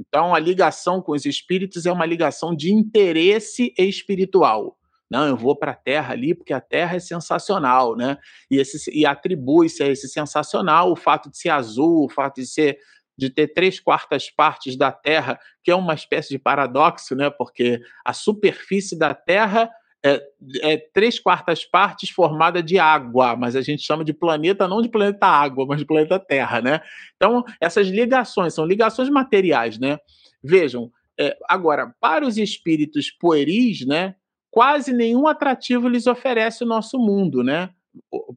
[0.00, 4.78] Então, a ligação com os espíritos é uma ligação de interesse espiritual.
[5.10, 8.16] Não, eu vou para a Terra ali porque a Terra é sensacional, né?
[8.50, 12.46] E, esse, e atribui-se a esse sensacional o fato de ser azul, o fato de
[12.46, 12.78] ser
[13.18, 17.28] de ter três quartas partes da Terra, que é uma espécie de paradoxo, né?
[17.28, 19.70] Porque a superfície da Terra
[20.02, 20.22] é,
[20.62, 24.88] é, três quartas partes formada de água, mas a gente chama de planeta não de
[24.88, 26.80] planeta água, mas de planeta Terra, né?
[27.16, 29.98] Então, essas ligações são ligações materiais, né?
[30.42, 34.14] Vejam, é, agora, para os espíritos pueris, né?
[34.50, 37.70] Quase nenhum atrativo lhes oferece o nosso mundo, né?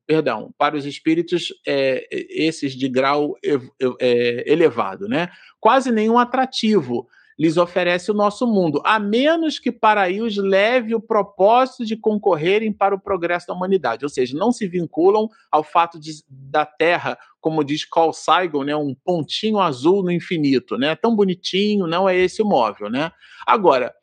[0.06, 3.38] Perdão, para os espíritos é, esses de grau
[4.02, 5.30] é, elevado, né?
[5.62, 7.08] Quase nenhum atrativo
[7.38, 11.98] lhes oferece o nosso mundo, a menos que para aí os leve o propósito de
[11.98, 16.66] concorrerem para o progresso da humanidade, ou seja, não se vinculam ao fato de, da
[16.66, 22.08] Terra, como diz Carl Sagan, né, um pontinho azul no infinito, né, tão bonitinho, não
[22.08, 23.12] é esse o móvel, né?
[23.46, 23.94] Agora,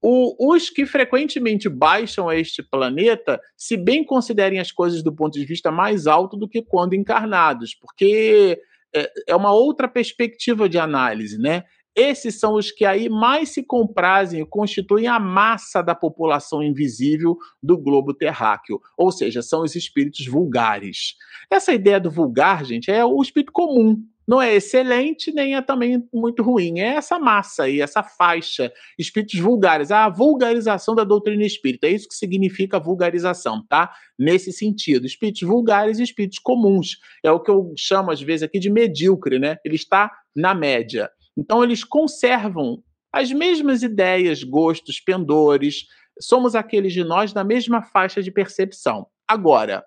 [0.00, 5.38] o, os que frequentemente baixam a este planeta, se bem considerem as coisas do ponto
[5.38, 8.60] de vista mais alto do que quando encarnados, porque
[8.94, 11.64] é, é uma outra perspectiva de análise, né?
[11.96, 17.38] Esses são os que aí mais se comprazem e constituem a massa da população invisível
[17.62, 21.14] do globo terráqueo, ou seja, são os espíritos vulgares.
[21.50, 23.96] Essa ideia do vulgar, gente, é o espírito comum.
[24.26, 26.80] Não é excelente, nem é também muito ruim.
[26.80, 28.72] É essa massa aí, essa faixa.
[28.98, 29.92] Espíritos vulgares.
[29.92, 31.86] A vulgarização da doutrina espírita.
[31.86, 33.92] É isso que significa vulgarização, tá?
[34.18, 35.06] Nesse sentido.
[35.06, 36.98] Espíritos vulgares e espíritos comuns.
[37.22, 39.58] É o que eu chamo, às vezes, aqui de medíocre, né?
[39.64, 41.08] Ele está na média.
[41.36, 42.82] Então, eles conservam
[43.12, 45.86] as mesmas ideias, gostos, pendores,
[46.20, 49.06] somos aqueles de nós na mesma faixa de percepção.
[49.28, 49.84] Agora,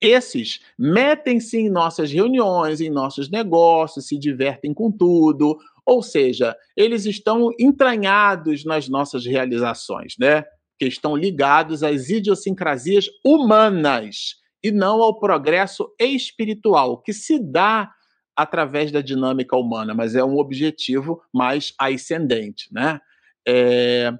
[0.00, 7.04] esses metem-se em nossas reuniões, em nossos negócios, se divertem com tudo, ou seja, eles
[7.04, 10.44] estão entranhados nas nossas realizações, né?
[10.78, 17.90] Que estão ligados às idiosincrasias humanas e não ao progresso espiritual, que se dá
[18.36, 23.00] através da dinâmica humana, mas é um objetivo mais ascendente, né?
[23.46, 24.12] É...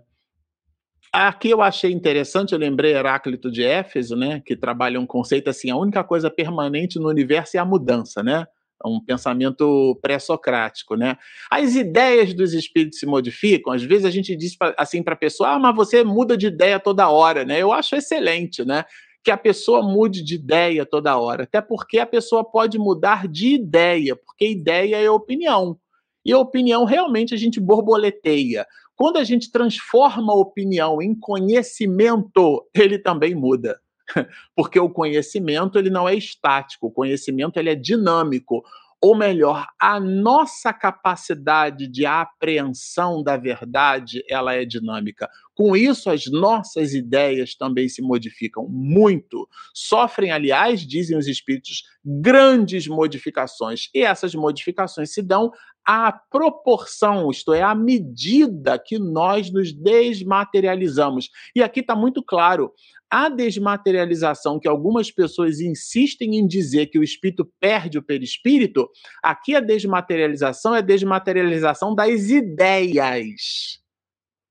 [1.13, 5.69] Aqui eu achei interessante, eu lembrei Heráclito de Éfeso, né, que trabalha um conceito assim,
[5.69, 8.47] a única coisa permanente no universo é a mudança, né?
[8.83, 11.19] Um pensamento pré-socrático, né?
[11.51, 13.75] As ideias dos espíritos se modificam.
[13.75, 16.47] Às vezes a gente diz pra, assim para a pessoa: "Ah, mas você muda de
[16.47, 17.61] ideia toda hora", né?
[17.61, 18.85] Eu acho excelente, né?
[19.23, 23.55] Que a pessoa mude de ideia toda hora, até porque a pessoa pode mudar de
[23.55, 25.79] ideia, porque ideia é opinião.
[26.25, 28.67] E a opinião realmente a gente borboleteia.
[28.95, 33.81] Quando a gente transforma a opinião em conhecimento, ele também muda.
[34.55, 38.63] Porque o conhecimento ele não é estático, o conhecimento ele é dinâmico
[39.03, 45.29] ou melhor, a nossa capacidade de apreensão da verdade, ela é dinâmica.
[45.55, 49.49] Com isso, as nossas ideias também se modificam muito.
[49.75, 53.89] Sofrem, aliás, dizem os espíritos, grandes modificações.
[53.95, 55.51] E essas modificações se dão
[55.87, 61.29] à proporção, isto é, à medida que nós nos desmaterializamos.
[61.55, 62.73] E aqui está muito claro:
[63.11, 68.89] a desmaterialização que algumas pessoas insistem em dizer que o espírito perde o perispírito,
[69.23, 73.81] aqui a desmaterialização é a desmaterialização das ideias.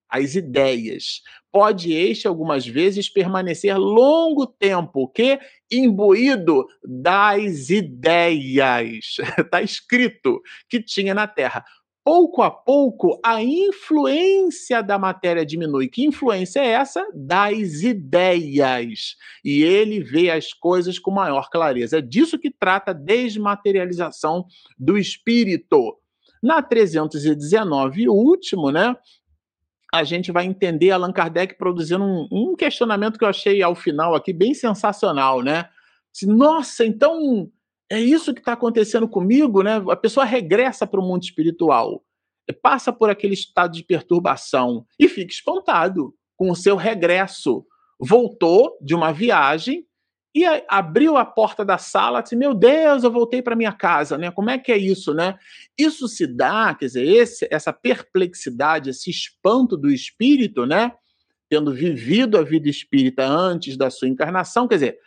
[0.10, 1.22] As ideias.
[1.52, 5.40] Pode este, algumas vezes, permanecer longo tempo, que
[5.72, 9.18] imbuído das ideias.
[9.38, 11.66] Está escrito que tinha na Terra.
[12.04, 15.88] pouco a pouco a influência da matéria diminui.
[15.88, 17.06] Que influência é essa?
[17.14, 19.16] Das ideias.
[19.44, 21.98] E ele vê as coisas com maior clareza.
[21.98, 24.46] É disso que trata a desmaterialização
[24.78, 25.98] do espírito.
[26.42, 28.96] Na 319, o último, né?
[29.94, 34.14] A gente vai entender Allan Kardec produzindo um, um questionamento que eu achei ao final
[34.14, 35.70] aqui bem sensacional, né?
[36.24, 37.50] Nossa, então
[37.90, 39.84] é isso que está acontecendo comigo, né?
[39.90, 42.04] A pessoa regressa para o mundo espiritual,
[42.62, 47.66] passa por aquele estado de perturbação e fica espantado com o seu regresso.
[48.00, 49.86] Voltou de uma viagem
[50.34, 54.30] e abriu a porta da sala disse: Meu Deus, eu voltei para minha casa, né?
[54.32, 55.38] Como é que é isso, né?
[55.78, 60.92] Isso se dá, quer dizer, esse, essa perplexidade, esse espanto do espírito, né?
[61.50, 65.00] Tendo vivido a vida espírita antes da sua encarnação, quer dizer,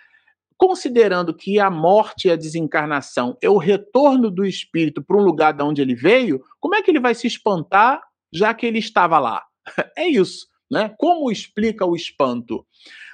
[0.57, 5.53] considerando que a morte e a desencarnação é o retorno do espírito para um lugar
[5.53, 8.03] de onde ele veio, como é que ele vai se espantar
[8.33, 9.43] já que ele estava lá?
[9.97, 10.93] É isso, né?
[10.99, 12.67] Como explica o espanto?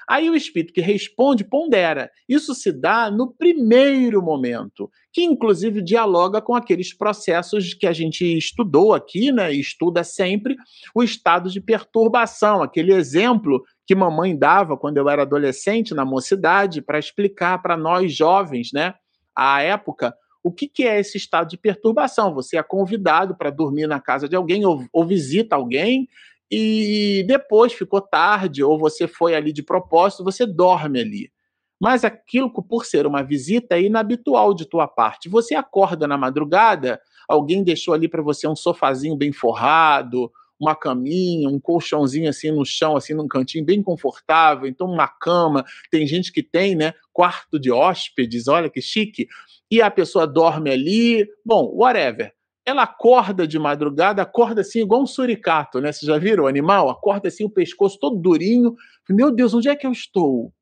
[0.08, 2.10] Aí o espírito que responde pondera.
[2.26, 8.24] Isso se dá no primeiro momento, que inclusive dialoga com aqueles processos que a gente
[8.24, 9.52] estudou aqui, né?
[9.52, 10.56] Estuda sempre
[10.94, 16.80] o estado de perturbação, aquele exemplo que mamãe dava quando eu era adolescente na mocidade
[16.80, 18.94] para explicar para nós jovens, né?
[19.36, 22.32] À época, o que, que, é esse estado de perturbação?
[22.34, 26.08] Você é convidado para dormir na casa de alguém ou, ou, visita alguém
[26.50, 31.32] e depois ficou tarde, ou você foi ali de propósito, você dorme ali.
[31.80, 35.28] Mas aquilo, por ser uma visita, é inabitual de tua parte.
[35.28, 41.48] Você acorda na madrugada, alguém deixou ali para você um sofazinho bem forrado, uma caminha,
[41.48, 45.64] um colchãozinho assim no chão, assim num cantinho bem confortável, então uma cama.
[45.90, 49.28] Tem gente que tem, né, quarto de hóspedes, olha que chique.
[49.70, 52.32] E a pessoa dorme ali, bom, whatever
[52.68, 55.90] ela acorda de madrugada, acorda assim igual um suricato, né?
[55.90, 56.90] Vocês já viram o animal?
[56.90, 58.74] Acorda assim, o pescoço todo durinho.
[59.08, 60.52] Meu Deus, onde é que eu estou?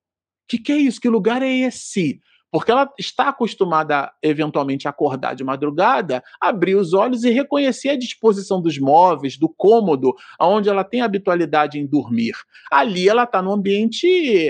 [0.48, 1.00] Que, que é isso?
[1.00, 2.20] Que lugar é esse?
[2.50, 7.98] Porque ela está acostumada, eventualmente, a acordar de madrugada, abrir os olhos e reconhecer a
[7.98, 12.34] disposição dos móveis, do cômodo, onde ela tem habitualidade em dormir.
[12.70, 14.06] Ali ela está num ambiente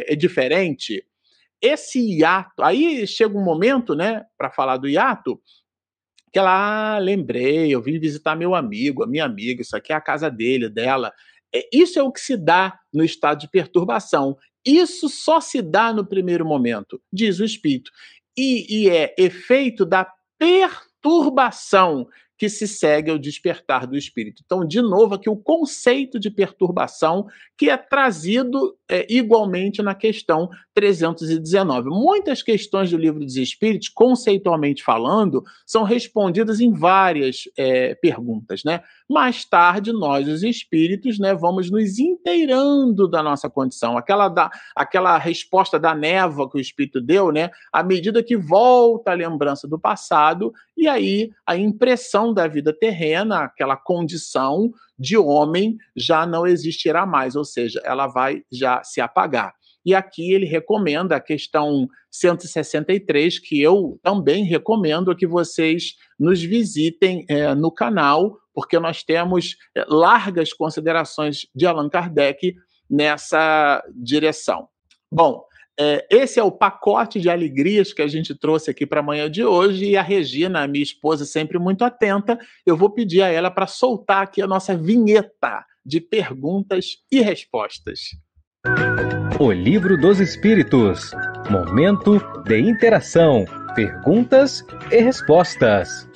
[0.07, 1.03] eh, diferente.
[1.61, 5.41] Esse hiato, aí chega um momento, né, para falar do hiato,
[6.33, 9.97] que ela, ah, lembrei, eu vim visitar meu amigo, a minha amiga, isso aqui é
[9.97, 11.13] a casa dele, dela.
[11.55, 14.37] É, isso é o que se dá no estado de perturbação.
[14.65, 17.91] Isso só se dá no primeiro momento, diz o espírito.
[18.37, 20.07] E, e é efeito da
[20.39, 22.07] perturbação
[22.39, 24.43] que se segue ao despertar do espírito.
[24.45, 27.27] Então, de novo, aqui o conceito de perturbação
[27.57, 31.89] que é trazido é, igualmente na questão 319.
[31.89, 38.83] Muitas questões do livro dos Espíritos, conceitualmente falando, são respondidas em várias é, perguntas, né?
[39.09, 43.97] Mais tarde, nós, os espíritos, né, vamos nos inteirando da nossa condição.
[43.97, 47.51] Aquela, da, aquela resposta da névoa que o espírito deu, né?
[47.73, 53.45] À medida que volta a lembrança do passado, e aí a impressão da vida terrena,
[53.45, 59.55] aquela condição de homem, já não existirá mais, ou seja, ela vai já se apagar.
[59.85, 67.25] E aqui ele recomenda a questão 163, que eu também recomendo que vocês nos visitem
[67.29, 72.57] é, no canal, porque nós temos é, largas considerações de Allan Kardec
[72.91, 74.69] nessa direção.
[75.11, 75.45] Bom,
[75.79, 79.31] é, esse é o pacote de alegrias que a gente trouxe aqui para a manhã
[79.31, 83.51] de hoje e a Regina, minha esposa, sempre muito atenta, eu vou pedir a ela
[83.51, 88.17] para soltar aqui a nossa vinheta de perguntas e respostas.
[89.39, 91.11] O Livro dos Espíritos.
[91.51, 96.09] Momento de interação, perguntas e respostas.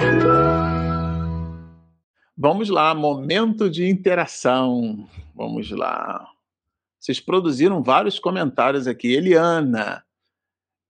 [2.37, 5.07] Vamos lá, momento de interação.
[5.37, 6.27] Vamos lá.
[7.01, 9.15] Vocês produziram vários comentários aqui.
[9.15, 10.05] Eliana,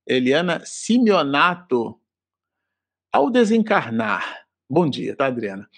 [0.05, 2.01] Eliana Simeonato,
[3.13, 4.45] ao desencarnar.
[4.69, 5.71] Bom dia, tá, Adriana?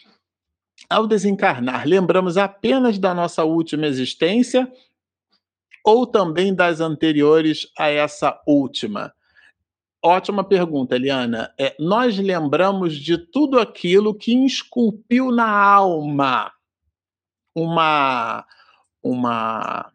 [0.89, 4.73] Ao desencarnar, lembramos apenas da nossa última existência
[5.85, 9.15] ou também das anteriores a essa última?
[10.03, 11.53] Ótima pergunta, Eliana.
[11.59, 16.51] É, nós lembramos de tudo aquilo que esculpiu na alma
[17.55, 18.47] uma,
[19.03, 19.92] uma,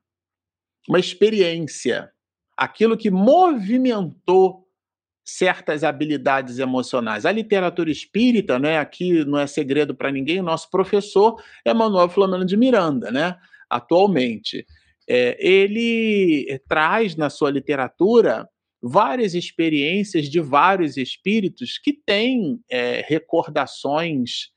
[0.88, 2.11] uma experiência,
[2.55, 4.65] aquilo que movimentou
[5.23, 7.25] certas habilidades emocionais.
[7.25, 12.45] A literatura espírita, né, aqui não é segredo para ninguém, nosso professor é Manuel Flamengo
[12.45, 13.38] de Miranda, né,
[13.69, 14.65] atualmente
[15.07, 18.47] é, ele traz na sua literatura
[18.81, 24.49] várias experiências de vários espíritos que têm é, recordações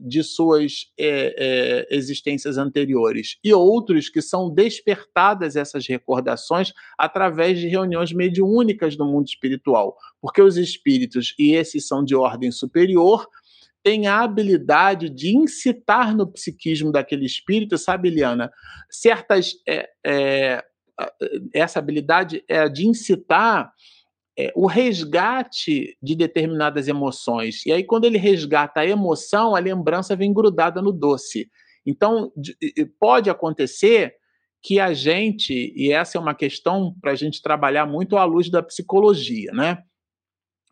[0.00, 7.68] de suas é, é, existências anteriores, e outros que são despertadas essas recordações através de
[7.68, 13.26] reuniões mediúnicas do mundo espiritual, porque os espíritos, e esses são de ordem superior,
[13.82, 18.50] têm a habilidade de incitar no psiquismo daquele espírito, sabe, Eliana,
[18.90, 19.52] certas.
[19.68, 20.64] É, é,
[21.52, 23.72] essa habilidade é de incitar
[24.36, 27.64] é, o resgate de determinadas emoções.
[27.64, 31.48] E aí, quando ele resgata a emoção, a lembrança vem grudada no doce.
[31.86, 32.56] Então, de,
[32.98, 34.14] pode acontecer
[34.62, 38.50] que a gente, e essa é uma questão para a gente trabalhar muito à luz
[38.50, 39.78] da psicologia, né?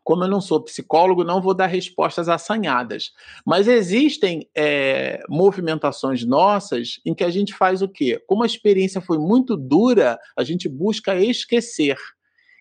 [0.03, 3.13] Como eu não sou psicólogo, não vou dar respostas assanhadas.
[3.47, 8.21] Mas existem é, movimentações nossas em que a gente faz o quê?
[8.27, 11.97] Como a experiência foi muito dura, a gente busca esquecer.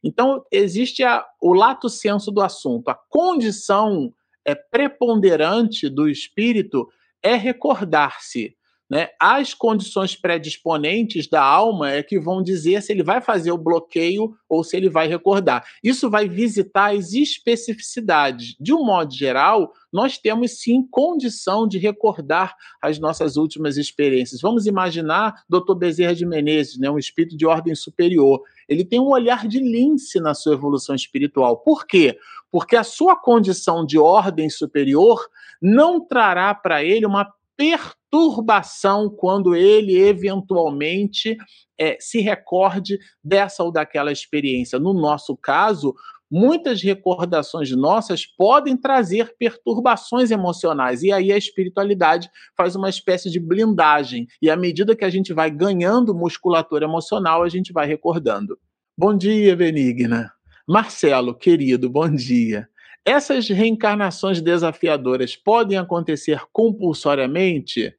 [0.04, 2.90] Então, existe a, o lato senso do assunto.
[2.90, 6.88] A condição é, preponderante do espírito
[7.22, 8.56] é recordar-se.
[8.92, 9.08] Né?
[9.18, 14.36] As condições predisponentes da alma é que vão dizer se ele vai fazer o bloqueio
[14.50, 15.66] ou se ele vai recordar.
[15.82, 18.54] Isso vai visitar as especificidades.
[18.60, 24.42] De um modo geral, nós temos sim condição de recordar as nossas últimas experiências.
[24.42, 25.74] Vamos imaginar Dr.
[25.74, 28.42] Bezerra de Menezes, né, um espírito de ordem superior.
[28.68, 31.56] Ele tem um olhar de lince na sua evolução espiritual.
[31.60, 32.18] Por quê?
[32.52, 35.26] Porque a sua condição de ordem superior
[35.62, 41.38] não trará para ele uma perturbação quando ele eventualmente
[41.80, 44.80] é, se recorde dessa ou daquela experiência.
[44.80, 45.94] No nosso caso,
[46.32, 51.04] muitas recordações nossas podem trazer perturbações emocionais.
[51.04, 54.28] E aí a espiritualidade faz uma espécie de blindagem.
[54.42, 58.58] E à medida que a gente vai ganhando musculatura emocional, a gente vai recordando.
[58.98, 60.32] Bom dia, Benigna.
[60.68, 62.70] Marcelo, querido, bom dia.
[63.06, 67.96] Essas reencarnações desafiadoras podem acontecer compulsoriamente?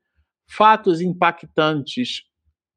[0.49, 2.23] Fatos impactantes,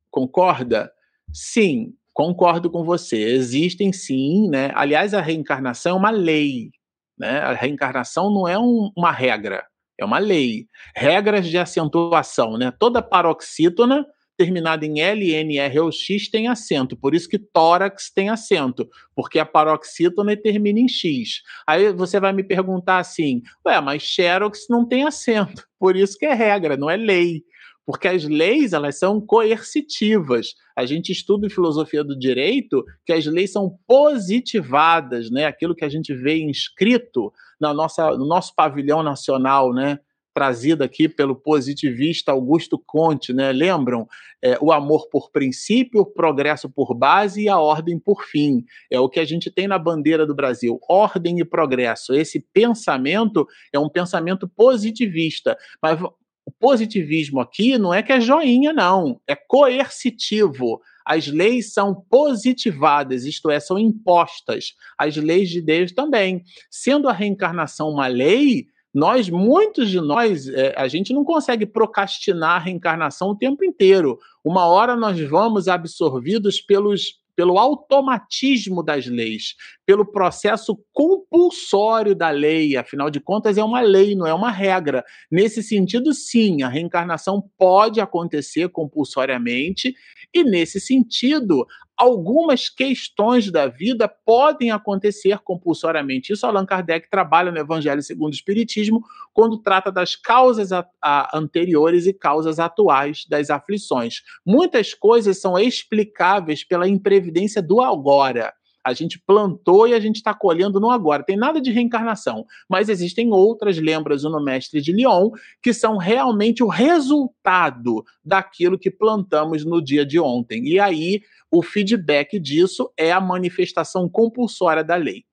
[0.09, 0.91] concorda?
[1.31, 3.17] Sim, concordo com você.
[3.17, 4.71] Existem sim, né?
[4.73, 6.71] Aliás, a reencarnação é uma lei,
[7.17, 7.39] né?
[7.39, 9.63] A reencarnação não é um, uma regra,
[9.99, 10.67] é uma lei.
[10.95, 12.71] Regras de acentuação, né?
[12.71, 14.05] Toda paroxítona
[14.37, 16.95] terminada em L, N, R ou X tem acento.
[16.95, 21.41] Por isso que tórax tem acento, porque a paroxítona termina em X.
[21.67, 25.65] Aí você vai me perguntar assim, ué, mas xerox não tem acento.
[25.79, 27.43] Por isso que é regra, não é lei.
[27.85, 30.55] Porque as leis, elas são coercitivas.
[30.75, 35.45] A gente estuda em filosofia do direito que as leis são positivadas, né?
[35.45, 39.99] Aquilo que a gente vê inscrito na nossa, no nosso pavilhão nacional, né?
[40.35, 43.53] Trazida aqui pelo positivista Augusto Conte, né?
[43.53, 44.05] Lembram?
[44.43, 48.65] É, o amor por princípio, o progresso por base e a ordem por fim.
[48.91, 52.13] É o que a gente tem na bandeira do Brasil: ordem e progresso.
[52.13, 55.57] Esse pensamento é um pensamento positivista.
[55.81, 59.19] Mas o positivismo aqui não é que é joinha, não.
[59.25, 60.81] É coercitivo.
[61.05, 64.73] As leis são positivadas, isto é, são impostas.
[64.97, 66.43] As leis de Deus também.
[66.69, 72.55] Sendo a reencarnação uma lei, nós, muitos de nós, é, a gente não consegue procrastinar
[72.55, 74.17] a reencarnação o tempo inteiro.
[74.41, 82.77] Uma hora nós vamos absorvidos pelos pelo automatismo das leis, pelo processo compulsório da lei,
[82.77, 85.03] afinal de contas é uma lei, não é uma regra.
[85.29, 89.93] Nesse sentido, sim, a reencarnação pode acontecer compulsoriamente,
[90.33, 91.67] e nesse sentido,
[91.97, 96.33] algumas questões da vida podem acontecer compulsoriamente.
[96.33, 101.37] Isso Allan Kardec trabalha no Evangelho segundo o Espiritismo, quando trata das causas a, a,
[101.37, 104.21] anteriores e causas atuais das aflições.
[104.45, 108.53] Muitas coisas são explicáveis pela imprevidência do agora.
[108.85, 111.23] A gente plantou e a gente está colhendo no agora.
[111.23, 112.45] Tem nada de reencarnação.
[112.69, 118.91] Mas existem outras, lembras no Mestre de Lyon, que são realmente o resultado daquilo que
[118.91, 120.67] plantamos no dia de ontem.
[120.67, 121.21] E aí,
[121.51, 125.23] o feedback disso é a manifestação compulsória da lei.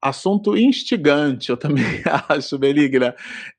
[0.00, 1.84] Assunto instigante, eu também
[2.28, 3.16] acho, Beligna.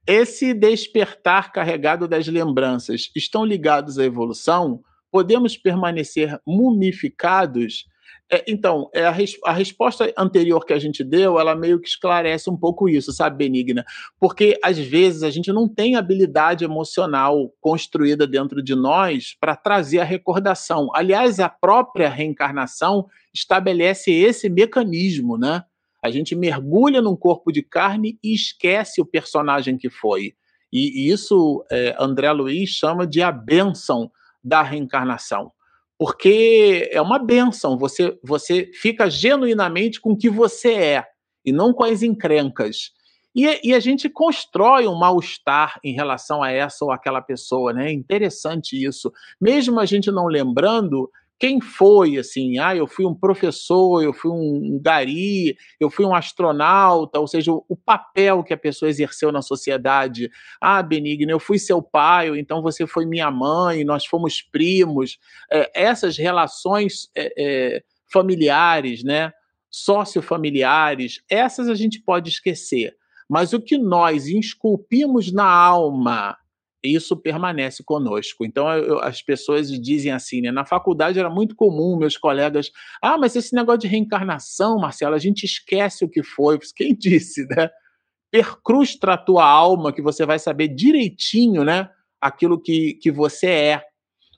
[0.08, 4.82] Esse despertar carregado das lembranças estão ligados à evolução?
[5.12, 7.92] Podemos permanecer mumificados?
[8.34, 11.88] É, então, é a, res, a, resposta anterior que a gente deu, ela meio que
[11.88, 13.86] esclarece um pouco isso, sabe, Benigna?
[14.20, 20.00] Porque às vezes a gente não tem habilidade emocional construída dentro de nós para trazer
[20.00, 20.90] a recordação.
[20.96, 25.64] Aliás, a própria reencarnação estabelece esse mecanismo, né?
[26.04, 30.34] A gente mergulha num corpo de carne e esquece o personagem que foi.
[30.72, 34.10] E, e isso é, André Luiz chama de a bênção
[34.44, 35.52] da reencarnação
[36.04, 37.78] porque é uma benção.
[37.78, 41.06] Você, você fica genuinamente com o que você é
[41.46, 42.92] e não com as encrencas.
[43.34, 47.88] E, e, a gente constrói um mal-estar em relação a essa ou aquela pessoa, né?
[47.88, 49.14] É interessante isso.
[49.40, 51.10] Mesmo a gente não lembrando
[51.44, 56.16] quem foi, assim, ah, eu fui um professor, eu fui um gari, eu fui um
[56.16, 60.32] astronauta, ou seja, o, papel que a pessoa exerceu na sociedade.
[60.62, 65.20] Ah, Benigno, eu fui seu pai, ou então você foi minha mãe, nós fomos primos.
[65.52, 69.34] É, essas relações é, é, familiares, né?
[69.70, 72.96] Sociofamiliares, essas a gente pode esquecer.
[73.30, 76.38] Mas o que nós esculpimos na alma,
[76.84, 78.46] isso permanece conosco.
[78.46, 80.52] Então eu, as pessoas dizem assim, né?
[80.52, 85.20] Na faculdade era muito comum meus colegas, ah, mas esse negócio de reencarnação, Marcelo, a
[85.20, 86.60] gente esquece o que foi.
[86.76, 87.70] Quem disse, né?
[88.30, 91.90] Percrustra a tua alma, que você vai saber direitinho, né?
[92.20, 93.84] Aquilo que, que você é.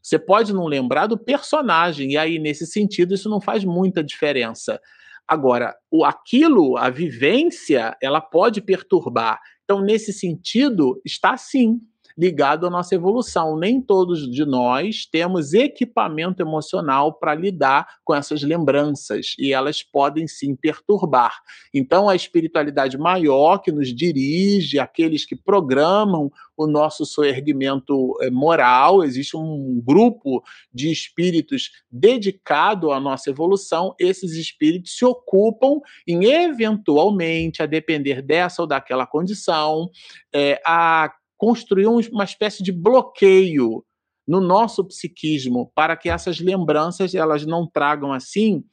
[0.04, 4.80] Você pode não lembrar do personagem, e aí, nesse sentido, isso não faz muita diferença.
[5.28, 9.40] Agora, o aquilo, a vivência, ela pode perturbar.
[9.64, 11.82] Então, nesse sentido, está sim
[12.18, 13.58] ligado à nossa evolução.
[13.58, 20.28] Nem todos de nós temos equipamento emocional para lidar com essas lembranças e elas podem
[20.28, 21.40] sim perturbar.
[21.74, 29.04] Então, a espiritualidade maior que nos dirige, aqueles que programam o nosso soerguimento eh, moral,
[29.04, 30.42] existe um grupo
[30.74, 38.62] de espíritos dedicado à nossa evolução, esses espíritos se ocupam em, eventualmente, a depender dessa
[38.62, 39.90] ou daquela condição,
[40.34, 43.84] é, a construir uma espécie de bloqueio
[44.28, 48.64] no nosso psiquismo para que essas lembranças elas não tragam assim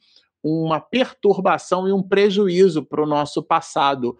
[0.43, 4.17] uma perturbação e um prejuízo para o nosso passado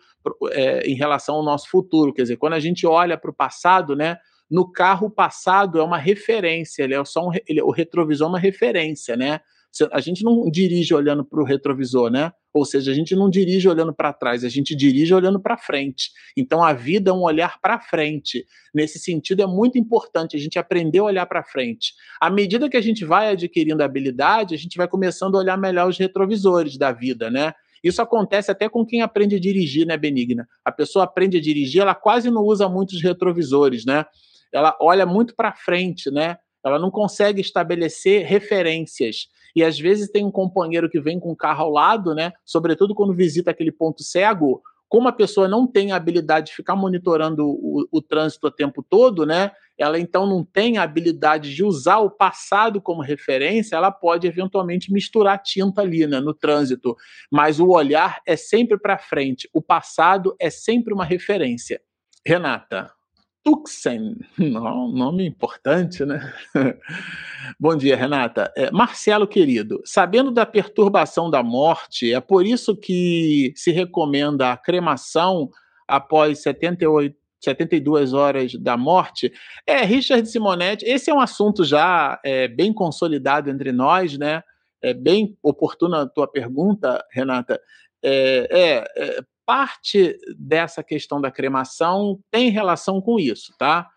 [0.52, 2.14] é, em relação ao nosso futuro.
[2.14, 4.18] Quer dizer, quando a gente olha para o passado, né,
[4.50, 8.40] no carro passado é uma referência, ele é só um, ele, o retrovisor é uma
[8.40, 9.42] referência, né?
[9.92, 12.32] A gente não dirige olhando para o retrovisor, né?
[12.54, 16.12] Ou seja, a gente não dirige olhando para trás, a gente dirige olhando para frente.
[16.38, 18.46] Então a vida é um olhar para frente.
[18.74, 21.94] Nesse sentido, é muito importante a gente aprender a olhar para frente.
[22.22, 25.90] À medida que a gente vai adquirindo habilidade, a gente vai começando a olhar melhor
[25.90, 27.54] os retrovisores da vida, né?
[27.84, 30.48] Isso acontece até com quem aprende a dirigir, né, Benigna?
[30.64, 34.06] A pessoa aprende a dirigir, ela quase não usa muitos retrovisores, né?
[34.54, 36.38] Ela olha muito para frente, né?
[36.64, 39.28] Ela não consegue estabelecer referências.
[39.56, 42.34] E às vezes tem um companheiro que vem com o carro ao lado, né?
[42.44, 44.62] Sobretudo quando visita aquele ponto cego,
[44.94, 48.86] como a pessoa não tem a habilidade de ficar monitorando o, o, trânsito o tempo
[48.88, 49.52] todo, né?
[49.76, 54.94] Ela então não tem a habilidade de usar o passado como referência, ela pode eventualmente
[54.94, 56.96] misturar tinta ali, né, no trânsito.
[57.32, 61.82] Mas o olhar é sempre para frente, o passado é sempre uma referência.
[62.24, 62.92] Renata.
[63.44, 66.34] Tuxen, não, nome importante, né?
[67.60, 68.52] Bom dia, Renata.
[68.56, 74.58] É, Marcelo, querido, sabendo da perturbação da morte, é por isso que se recomenda a
[74.58, 75.50] cremação
[75.86, 79.34] após 78, 72 horas da morte.
[79.68, 84.42] É, Richard Simonetti, esse é um assunto já é, bem consolidado entre nós, né?
[84.82, 87.60] É bem oportuna a tua pergunta, Renata.
[88.02, 93.90] É, é, é parte dessa questão da cremação tem relação com isso, tá?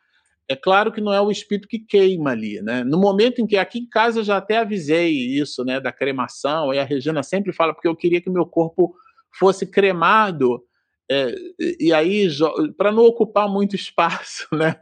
[0.48, 2.84] É claro que não é o espírito que queima ali, né?
[2.84, 6.72] No momento em que aqui em casa eu já até avisei isso, né, da cremação,
[6.72, 8.94] e a Regina sempre fala porque eu queria que meu corpo
[9.32, 10.62] fosse cremado,
[11.10, 11.34] é,
[11.80, 12.28] e aí
[12.76, 14.76] para não ocupar muito espaço, né,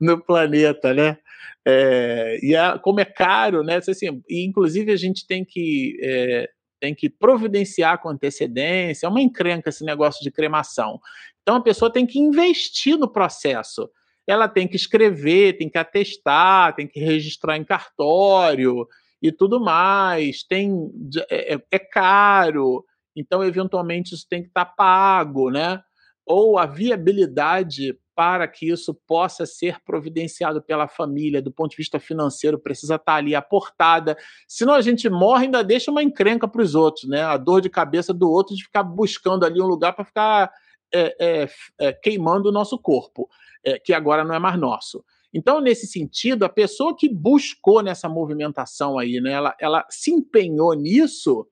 [0.00, 1.18] no planeta, né?
[1.64, 3.76] É, e a, como é caro, né?
[3.76, 6.48] Assim, e inclusive a gente tem que é,
[6.86, 11.00] tem que providenciar com antecedência, é uma encrenca esse negócio de cremação.
[11.42, 13.90] Então a pessoa tem que investir no processo.
[14.24, 18.86] Ela tem que escrever, tem que atestar, tem que registrar em cartório
[19.20, 20.44] e tudo mais.
[20.44, 20.92] Tem
[21.28, 22.84] é, é, é caro,
[23.16, 25.82] então eventualmente isso tem que estar pago, né?
[26.24, 32.00] Ou a viabilidade para que isso possa ser providenciado pela família, do ponto de vista
[32.00, 34.16] financeiro, precisa estar ali aportada.
[34.48, 37.22] Senão a gente morre e ainda deixa uma encrenca para os outros, né?
[37.22, 40.50] A dor de cabeça do outro de ficar buscando ali um lugar para ficar
[40.92, 41.48] é, é,
[41.78, 43.28] é, queimando o nosso corpo,
[43.62, 45.04] é, que agora não é mais nosso.
[45.34, 50.72] Então, nesse sentido, a pessoa que buscou nessa movimentação aí, né, ela, ela se empenhou
[50.72, 51.46] nisso,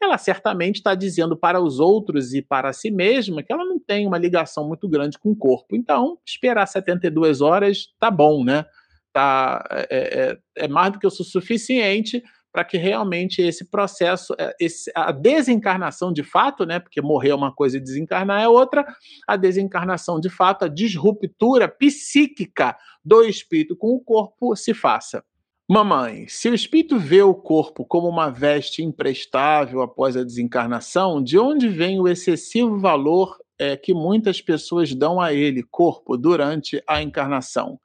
[0.00, 4.06] ela certamente está dizendo para os outros e para si mesma que ela não tem
[4.06, 5.76] uma ligação muito grande com o corpo.
[5.76, 8.64] Então, esperar 72 horas tá bom, né?
[9.12, 12.22] Tá, é, é, é mais do que o suficiente
[12.52, 16.80] para que realmente esse processo, é, esse, a desencarnação de fato, né?
[16.80, 18.84] Porque morrer é uma coisa e desencarnar é outra,
[19.26, 25.24] a desencarnação de fato, a disruptura psíquica do espírito com o corpo se faça.
[25.72, 31.38] Mamãe, se o espírito vê o corpo como uma veste imprestável após a desencarnação, de
[31.38, 37.00] onde vem o excessivo valor é, que muitas pessoas dão a ele, corpo, durante a
[37.00, 37.78] encarnação?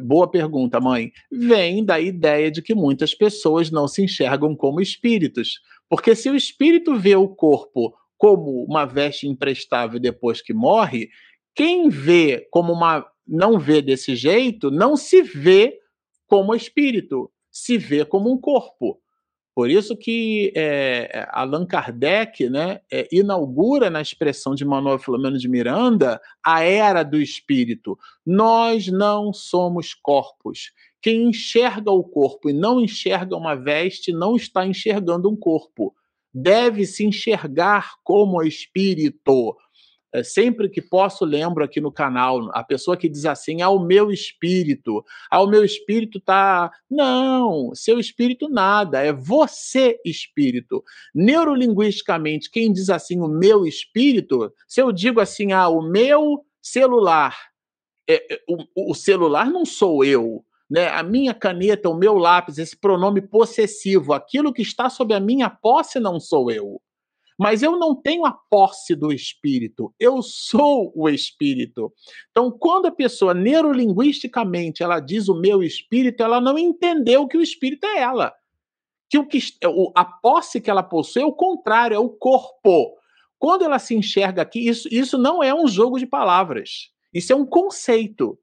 [0.00, 1.12] Boa pergunta, mãe.
[1.30, 5.60] Vem da ideia de que muitas pessoas não se enxergam como espíritos.
[5.90, 11.10] Porque se o espírito vê o corpo como uma veste imprestável depois que morre,
[11.54, 13.04] quem vê como uma.
[13.26, 15.78] não vê desse jeito, não se vê
[16.28, 19.00] como espírito, se vê como um corpo.
[19.58, 25.48] Por isso que é, Allan Kardec né, é, inaugura na expressão de Manuel Filomeno de
[25.48, 27.98] Miranda a era do espírito.
[28.24, 30.70] Nós não somos corpos.
[31.02, 35.92] Quem enxerga o corpo e não enxerga uma veste não está enxergando um corpo.
[36.32, 39.56] Deve se enxergar como espírito.
[40.12, 43.78] É, sempre que posso, lembro aqui no canal, a pessoa que diz assim, ah, o
[43.78, 46.70] meu espírito, ah, o meu espírito tá.
[46.90, 50.82] Não, seu espírito nada, é você espírito.
[51.14, 57.36] Neurolinguisticamente, quem diz assim, o meu espírito, se eu digo assim, ah, o meu celular,
[58.08, 62.58] é, é o, o celular não sou eu, né, a minha caneta, o meu lápis,
[62.58, 66.80] esse pronome possessivo, aquilo que está sob a minha posse não sou eu.
[67.38, 71.92] Mas eu não tenho a posse do espírito, eu sou o espírito.
[72.32, 77.42] Então, quando a pessoa neurolinguisticamente ela diz o meu espírito, ela não entendeu que o
[77.42, 78.34] espírito é ela.
[79.08, 79.38] Que o que
[79.94, 82.96] a posse que ela possui é o contrário, é o corpo.
[83.38, 86.90] Quando ela se enxerga aqui, isso, isso não é um jogo de palavras.
[87.14, 88.36] Isso é um conceito.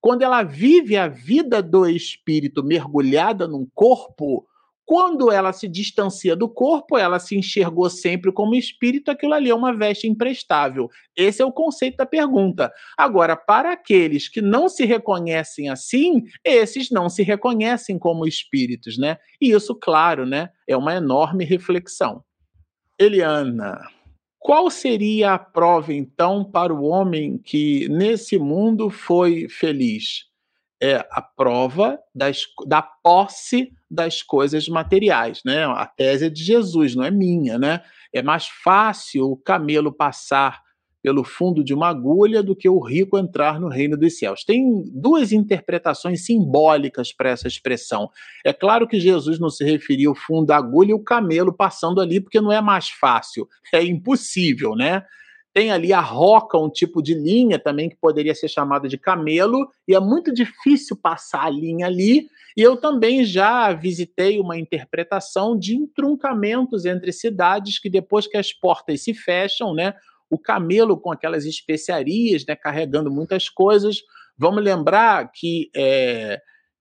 [0.00, 4.46] Quando ela vive a vida do espírito mergulhada num corpo,
[4.90, 9.54] quando ela se distancia do corpo, ela se enxergou sempre como espírito, aquilo ali é
[9.54, 10.88] uma veste imprestável.
[11.16, 12.72] Esse é o conceito da pergunta.
[12.98, 19.18] Agora, para aqueles que não se reconhecem assim, esses não se reconhecem como espíritos, né?
[19.40, 22.24] E isso, claro, né, é uma enorme reflexão.
[22.98, 23.80] Eliana,
[24.40, 30.29] qual seria a prova então para o homem que nesse mundo foi feliz?
[30.80, 35.64] É a prova das, da posse das coisas materiais, né?
[35.64, 37.82] A tese é de Jesus, não é minha, né?
[38.12, 40.62] É mais fácil o camelo passar
[41.02, 44.44] pelo fundo de uma agulha do que o rico entrar no reino dos céus.
[44.44, 48.10] Tem duas interpretações simbólicas para essa expressão.
[48.44, 52.00] É claro que Jesus não se referia ao fundo da agulha e o camelo passando
[52.00, 55.04] ali, porque não é mais fácil, é impossível, né?
[55.52, 59.68] Tem ali a roca, um tipo de linha também que poderia ser chamada de camelo,
[59.86, 62.28] e é muito difícil passar a linha ali.
[62.56, 68.52] E eu também já visitei uma interpretação de entruncamentos entre cidades que depois que as
[68.52, 69.94] portas se fecham, né,
[70.28, 73.98] o camelo com aquelas especiarias, né, carregando muitas coisas.
[74.38, 76.40] Vamos lembrar que é,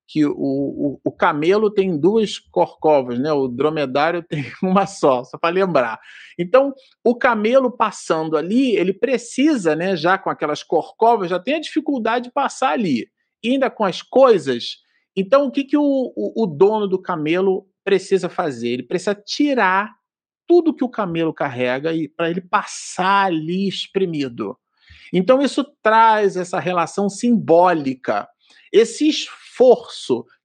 [0.10, 3.32] que o, o, o, camelo tem duas corcovas, né?
[3.32, 6.00] O dromedário tem uma só, só para lembrar.
[6.38, 6.74] Então,
[7.04, 9.96] o camelo passando ali, ele precisa, né?
[9.96, 13.08] Já com aquelas corcovas, já tem a dificuldade de passar ali.
[13.44, 14.78] E ainda com as coisas.
[15.16, 18.70] Então, o que, que o, o, o dono do camelo precisa fazer?
[18.70, 19.94] Ele precisa tirar
[20.48, 24.58] tudo que o camelo carrega e para ele passar ali espremido.
[25.14, 28.28] Então, isso traz essa relação simbólica.
[28.74, 29.49] Esse esforço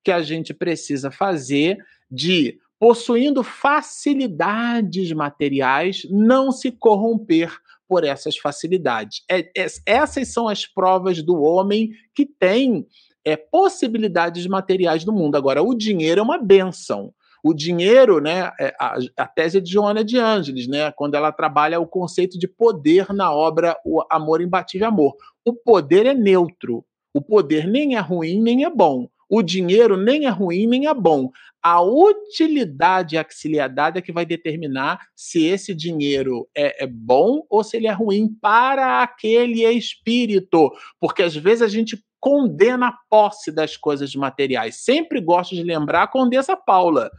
[0.02, 1.78] que a gente precisa fazer
[2.10, 7.56] de, possuindo facilidades materiais, não se corromper
[7.88, 9.22] por essas facilidades.
[9.30, 12.86] É, é, essas são as provas do homem que tem
[13.24, 15.36] é, possibilidades materiais no mundo.
[15.36, 17.12] Agora, o dinheiro é uma benção.
[17.42, 21.78] O dinheiro, né, é, a, a tese de Joana de Ângeles, né, quando ela trabalha
[21.78, 25.14] o conceito de poder na obra O Amor Imbatível Amor.
[25.44, 26.84] O poder é neutro,
[27.14, 29.08] o poder nem é ruim nem é bom.
[29.30, 31.30] O dinheiro nem é ruim nem é bom.
[31.62, 37.76] A utilidade auxiliadade é que vai determinar se esse dinheiro é, é, bom ou se
[37.76, 40.70] ele é ruim para aquele espírito.
[41.00, 44.76] Porque às vezes a gente condena a posse das coisas materiais.
[44.76, 47.10] Sempre gosto de lembrar a Condessa Paula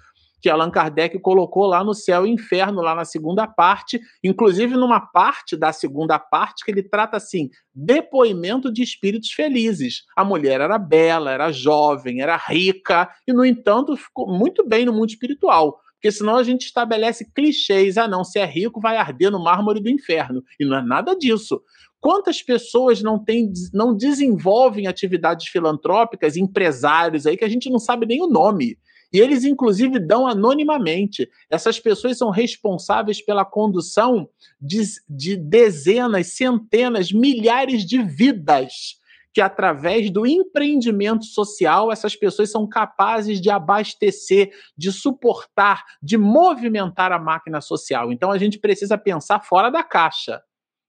[0.46, 5.00] que Allan Kardec colocou lá no Céu e Inferno, lá na segunda parte, inclusive numa
[5.00, 10.04] parte da segunda parte que ele trata assim: depoimento de espíritos felizes.
[10.16, 14.94] A mulher era bela, era jovem, era rica, e, no entanto, ficou muito bem no
[14.94, 15.80] mundo espiritual.
[15.96, 17.98] Porque senão a gente estabelece clichês.
[17.98, 20.44] Ah, não, se é rico, vai arder no mármore do inferno.
[20.60, 21.60] E não é nada disso.
[22.00, 28.06] Quantas pessoas não, tem, não desenvolvem atividades filantrópicas, empresários aí, que a gente não sabe
[28.06, 28.78] nem o nome?
[29.12, 31.30] E eles, inclusive, dão anonimamente.
[31.50, 34.30] Essas pessoas são responsáveis pela condução
[34.60, 39.00] de, de dezenas, centenas, milhares de vidas
[39.34, 47.12] que através do empreendimento social essas pessoas são capazes de abastecer, de suportar, de movimentar
[47.12, 48.14] a máquina social.
[48.14, 50.42] Então a gente precisa pensar fora da caixa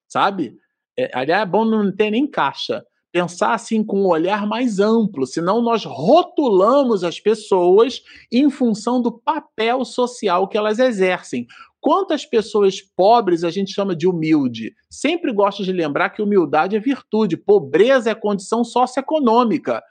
[0.08, 0.56] sabe?
[0.96, 2.84] É, aliás, é bom não ter nem caixa.
[3.16, 9.10] Pensar assim com um olhar mais amplo, senão nós rotulamos as pessoas em função do
[9.10, 11.46] papel social que elas exercem.
[11.80, 14.74] Quantas pessoas pobres a gente chama de humilde?
[14.90, 19.82] Sempre gosto de lembrar que humildade é virtude, pobreza é condição socioeconômica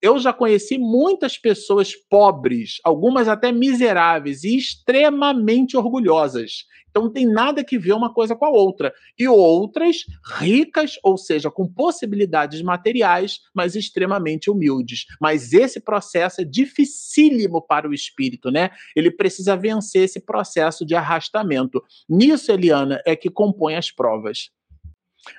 [0.00, 6.64] eu já conheci muitas pessoas pobres, algumas até miseráveis e extremamente orgulhosas.
[6.90, 8.92] Então não tem nada que ver uma coisa com a outra.
[9.18, 10.04] E outras
[10.38, 15.04] ricas, ou seja, com possibilidades materiais, mas extremamente humildes.
[15.20, 18.70] Mas esse processo é dificílimo para o espírito, né?
[18.96, 21.82] Ele precisa vencer esse processo de arrastamento.
[22.08, 24.50] Nisso, Eliana, é que compõe as provas.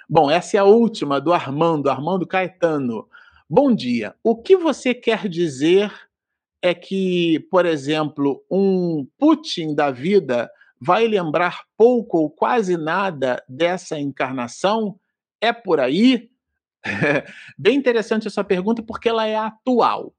[0.08, 3.08] Bom, essa é a última do Armando, Armando Caetano.
[3.52, 4.14] Bom dia.
[4.24, 5.92] O que você quer dizer
[6.62, 13.98] é que, por exemplo, um Putin da vida vai lembrar pouco ou quase nada dessa
[13.98, 15.00] encarnação?
[15.42, 16.30] É por aí?
[17.58, 20.14] Bem interessante essa pergunta porque ela é atual.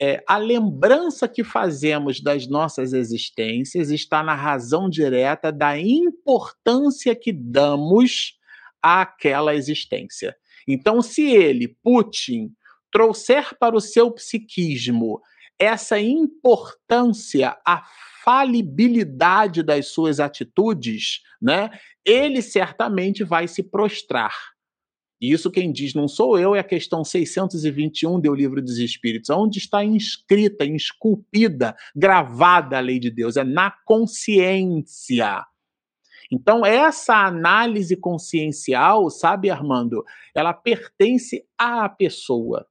[0.00, 7.32] É, a lembrança que fazemos das nossas existências está na razão direta da importância que
[7.32, 8.38] damos
[8.80, 10.36] àquela existência.
[10.68, 12.54] Então, se ele, Putin,
[12.96, 15.20] trouxer para o seu psiquismo
[15.58, 17.82] essa importância, a
[18.24, 24.34] falibilidade das suas atitudes, né, ele certamente vai se prostrar.
[25.20, 29.58] Isso quem diz não sou eu, é a questão 621 do Livro dos Espíritos, onde
[29.58, 35.44] está inscrita, esculpida, gravada a lei de Deus, é na consciência.
[36.32, 40.02] Então, essa análise consciencial, sabe, Armando,
[40.34, 42.66] ela pertence à pessoa.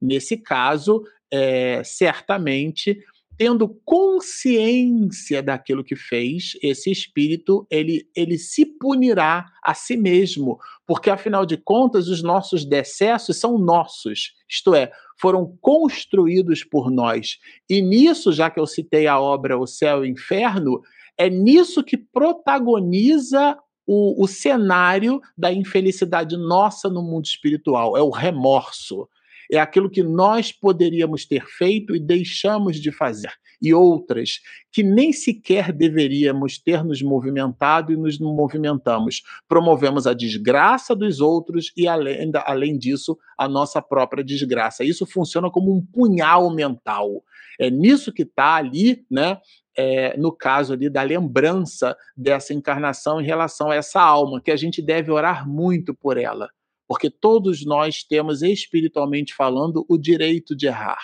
[0.00, 2.98] Nesse caso, é, certamente,
[3.40, 11.08] tendo consciência daquilo que fez, esse espírito ele, ele se punirá a si mesmo, porque
[11.08, 17.38] afinal de contas os nossos decessos são nossos, isto é, foram construídos por nós.
[17.66, 20.82] E nisso, já que eu citei a obra O Céu e o Inferno,
[21.16, 23.56] é nisso que protagoniza
[23.86, 29.08] o, o cenário da infelicidade nossa no mundo espiritual, é o remorso
[29.50, 34.40] é aquilo que nós poderíamos ter feito e deixamos de fazer, e outras
[34.72, 39.22] que nem sequer deveríamos ter nos movimentado e nos movimentamos.
[39.48, 44.84] Promovemos a desgraça dos outros e, além, além disso, a nossa própria desgraça.
[44.84, 47.24] Isso funciona como um punhal mental.
[47.58, 49.38] É nisso que está ali, né?
[49.76, 54.56] É, no caso ali da lembrança dessa encarnação em relação a essa alma, que a
[54.56, 56.48] gente deve orar muito por ela
[56.90, 60.98] porque todos nós temos, espiritualmente falando, o direito de errar,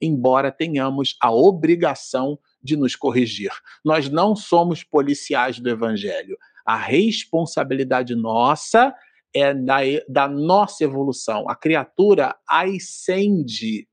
[0.00, 3.50] embora tenhamos a obrigação de nos corrigir.
[3.84, 6.38] Nós não somos policiais do evangelho.
[6.64, 8.94] A responsabilidade nossa
[9.34, 11.50] é da, da nossa evolução.
[11.50, 13.86] A criatura ascende.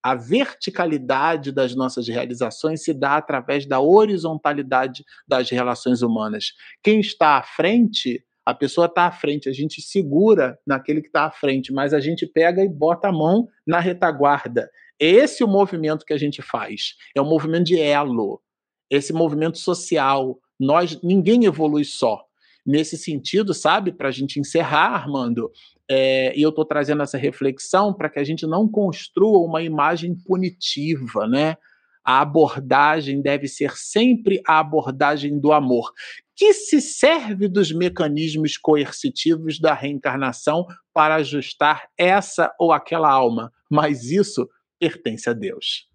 [0.00, 6.52] A verticalidade das nossas realizações se dá através da horizontalidade das relações humanas.
[6.80, 11.24] Quem está à frente a pessoa está à frente, a gente segura naquele que está
[11.24, 14.70] à frente, mas a gente pega e bota a mão na retaguarda.
[15.00, 16.94] Esse é o movimento que a gente faz.
[17.14, 18.40] É um movimento de elo,
[18.88, 20.38] esse movimento social.
[20.60, 22.22] Nós, ninguém evolui só.
[22.64, 25.50] Nesse sentido, sabe, para a gente encerrar, Armando,
[25.90, 30.14] é, e eu estou trazendo essa reflexão para que a gente não construa uma imagem
[30.14, 31.56] punitiva, né?
[32.04, 35.92] A abordagem deve ser sempre a abordagem do amor
[36.36, 44.10] que se serve dos mecanismos coercitivos da reencarnação para ajustar essa ou aquela alma, mas
[44.10, 44.46] isso
[44.78, 45.88] pertence a Deus.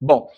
[0.00, 0.28] Bom,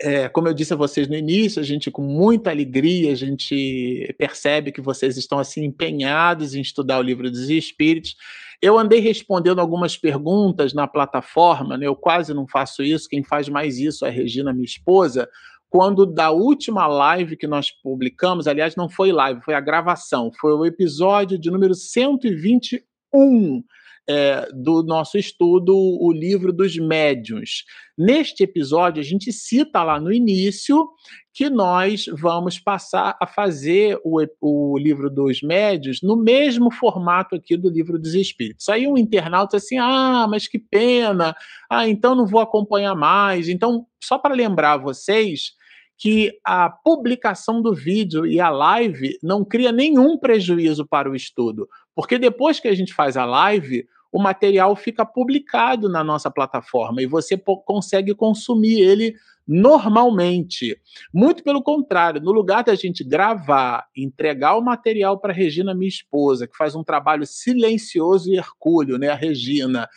[0.00, 4.14] é, como eu disse a vocês no início, a gente com muita alegria, a gente
[4.18, 8.16] percebe que vocês estão assim empenhados em estudar o livro dos Espíritos.
[8.60, 11.86] Eu andei respondendo algumas perguntas na plataforma, né?
[11.86, 15.28] eu quase não faço isso, quem faz mais isso é a Regina, minha esposa,
[15.74, 20.52] quando da última live que nós publicamos, aliás, não foi live, foi a gravação, foi
[20.52, 23.60] o episódio de número 121
[24.08, 27.64] é, do nosso estudo, o livro dos médiuns.
[27.98, 30.88] Neste episódio, a gente cita lá no início
[31.32, 37.56] que nós vamos passar a fazer o, o livro dos médios no mesmo formato aqui
[37.56, 38.68] do livro dos espíritos.
[38.68, 41.34] Aí um internauta assim, ah, mas que pena,
[41.68, 43.48] ah, então não vou acompanhar mais.
[43.48, 45.54] Então, só para lembrar vocês,
[45.96, 51.68] que a publicação do vídeo e a live não cria nenhum prejuízo para o estudo,
[51.94, 57.02] porque depois que a gente faz a live, o material fica publicado na nossa plataforma
[57.02, 59.14] e você consegue consumir ele
[59.46, 60.78] normalmente.
[61.12, 66.46] Muito pelo contrário, no lugar da gente gravar, entregar o material para Regina, minha esposa,
[66.46, 69.88] que faz um trabalho silencioso e hercúleo, né, a Regina,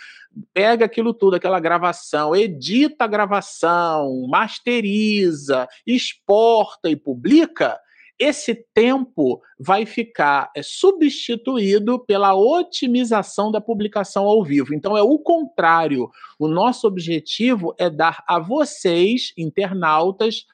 [0.54, 7.80] pega aquilo tudo, aquela gravação, edita a gravação, masteriza, exporta e publica,
[8.20, 14.74] esse tempo vai ficar é, substituído pela otimização da publicação ao vivo.
[14.74, 16.10] Então é o contrário.
[16.40, 20.46] O nosso objetivo é dar a vocês, internautas,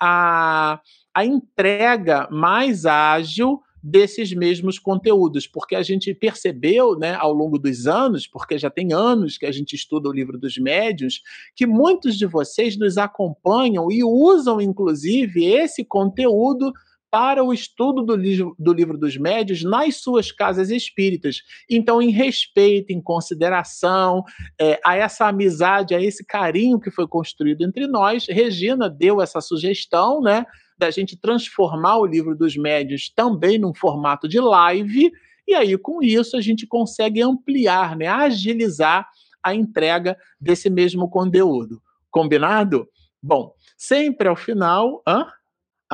[0.00, 0.80] a,
[1.14, 7.88] a entrega mais ágil desses mesmos conteúdos, porque a gente percebeu, né, ao longo dos
[7.88, 11.20] anos, porque já tem anos que a gente estuda o livro dos médiuns,
[11.56, 16.72] que muitos de vocês nos acompanham e usam inclusive esse conteúdo
[17.12, 21.42] para o estudo do livro, do livro dos médios nas suas casas espíritas.
[21.68, 24.24] Então, em respeito, em consideração
[24.58, 29.42] é, a essa amizade, a esse carinho que foi construído entre nós, Regina deu essa
[29.42, 30.46] sugestão, né,
[30.78, 35.12] da gente transformar o livro dos médios também num formato de live,
[35.46, 39.06] e aí com isso a gente consegue ampliar, né, agilizar
[39.42, 41.82] a entrega desse mesmo conteúdo.
[42.10, 42.88] Combinado?
[43.22, 45.02] Bom, sempre ao final.
[45.06, 45.26] Hã?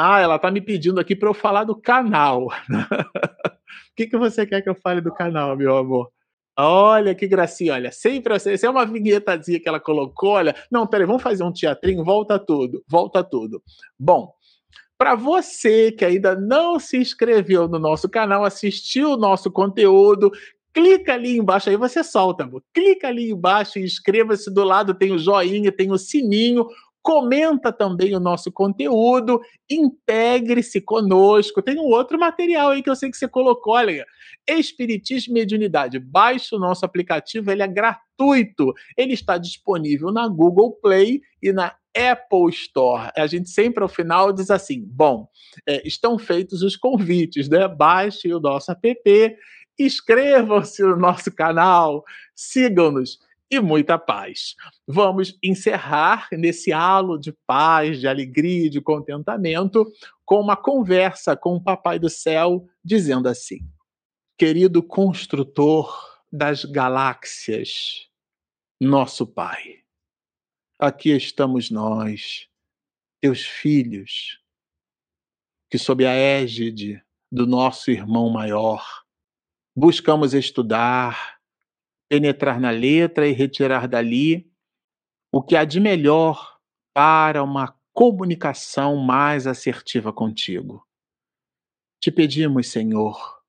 [0.01, 2.47] Ah, ela tá me pedindo aqui para eu falar do canal.
[2.47, 2.51] o
[3.97, 6.13] que, que você quer que eu fale do canal, meu amor?
[6.57, 10.55] Olha que gracinha, olha, sempre assim, essa é uma vinhetazinha que ela colocou, olha.
[10.71, 13.61] Não, peraí, vamos fazer um teatrinho, volta tudo, volta tudo.
[13.99, 14.33] Bom,
[14.97, 20.31] para você que ainda não se inscreveu no nosso canal, assistiu o nosso conteúdo,
[20.73, 22.63] clica ali embaixo, aí você solta, amor.
[22.73, 26.69] clica ali embaixo inscreva-se, do lado tem o joinha, tem o sininho,
[27.03, 31.63] comenta também o nosso conteúdo, integre-se conosco.
[31.63, 34.07] Tem um outro material aí que eu sei que você colocou, olha,
[34.47, 35.99] Espiritismo e Mediunidade.
[35.99, 38.73] Baixe o nosso aplicativo, ele é gratuito.
[38.97, 43.11] Ele está disponível na Google Play e na Apple Store.
[43.17, 45.29] A gente sempre ao final diz assim: bom,
[45.67, 47.67] é, estão feitos os convites, né?
[47.69, 49.37] Baixe o nosso app,
[49.79, 52.05] inscrevam-se no nosso canal,
[52.35, 53.19] sigam-nos
[53.51, 54.55] e muita paz.
[54.87, 59.91] Vamos encerrar nesse halo de paz, de alegria, de contentamento,
[60.25, 63.61] com uma conversa com o Papai do Céu, dizendo assim:
[64.37, 68.09] Querido construtor das galáxias,
[68.81, 69.83] nosso Pai,
[70.79, 72.49] aqui estamos nós,
[73.21, 74.41] teus filhos,
[75.71, 78.87] que sob a égide do nosso irmão maior,
[79.77, 81.38] buscamos estudar,
[82.09, 84.51] penetrar na letra e retirar dali
[85.33, 86.59] o que há de melhor
[86.95, 90.87] para uma comunicação mais assertiva contigo.
[92.01, 93.43] Te pedimos, Senhor,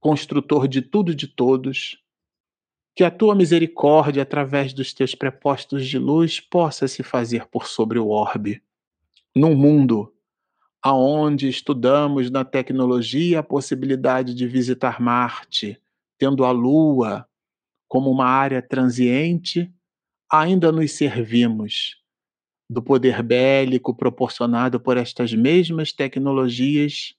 [0.00, 2.02] construtor de tudo e de todos,
[2.94, 7.98] que a tua misericórdia, através dos teus prepostos de luz, possa se fazer por sobre
[7.98, 8.62] o orbe.
[9.34, 10.12] Num mundo
[10.82, 15.80] aonde estudamos na tecnologia a possibilidade de visitar Marte,
[16.16, 17.28] tendo a Lua
[17.88, 19.72] como uma área transiente,
[20.30, 21.96] ainda nos servimos
[22.68, 27.14] do poder bélico proporcionado por estas mesmas tecnologias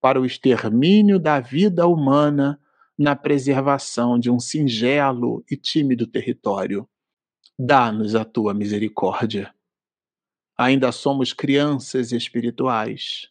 [0.00, 2.58] para o extermínio da vida humana
[2.98, 6.88] na preservação de um singelo e tímido território.
[7.58, 9.54] Dá-nos a tua misericórdia.
[10.56, 13.28] Ainda somos crianças espirituais.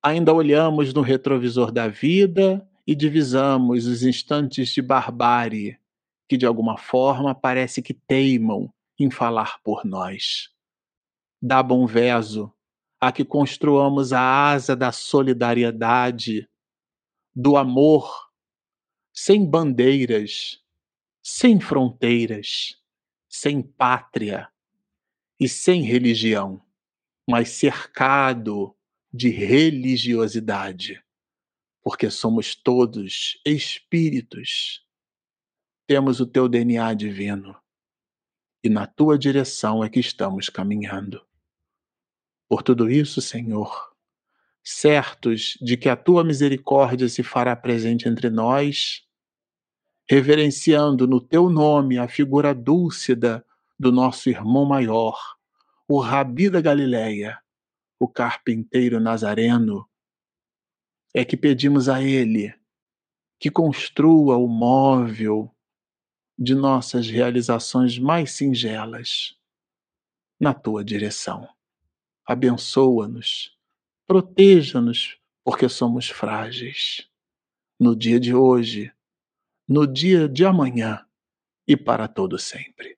[0.00, 5.76] Ainda olhamos no retrovisor da vida e divisamos os instantes de barbárie
[6.28, 10.50] que de alguma forma parece que teimam em falar por nós.
[11.40, 12.52] Dá bom veso
[13.00, 16.48] a que construamos a asa da solidariedade,
[17.34, 18.28] do amor,
[19.12, 20.60] sem bandeiras,
[21.22, 22.76] sem fronteiras,
[23.28, 24.48] sem pátria
[25.38, 26.60] e sem religião,
[27.28, 28.74] mas cercado
[29.12, 31.02] de religiosidade,
[31.82, 34.87] porque somos todos espíritos
[35.88, 37.56] temos o teu DNA divino
[38.62, 41.24] e na tua direção é que estamos caminhando.
[42.46, 43.96] Por tudo isso, Senhor,
[44.62, 49.02] certos de que a tua misericórdia se fará presente entre nós,
[50.06, 53.42] reverenciando no teu nome a figura dúlcida
[53.78, 55.18] do nosso irmão maior,
[55.88, 57.38] o Rabi da Galileia,
[57.98, 59.88] o carpinteiro nazareno,
[61.14, 62.54] é que pedimos a ele
[63.40, 65.50] que construa o móvel
[66.38, 69.36] de nossas realizações mais singelas
[70.38, 71.48] na tua direção.
[72.24, 73.56] Abençoa-nos,
[74.06, 77.08] proteja-nos, porque somos frágeis.
[77.80, 78.92] No dia de hoje,
[79.66, 81.04] no dia de amanhã
[81.66, 82.97] e para todo sempre.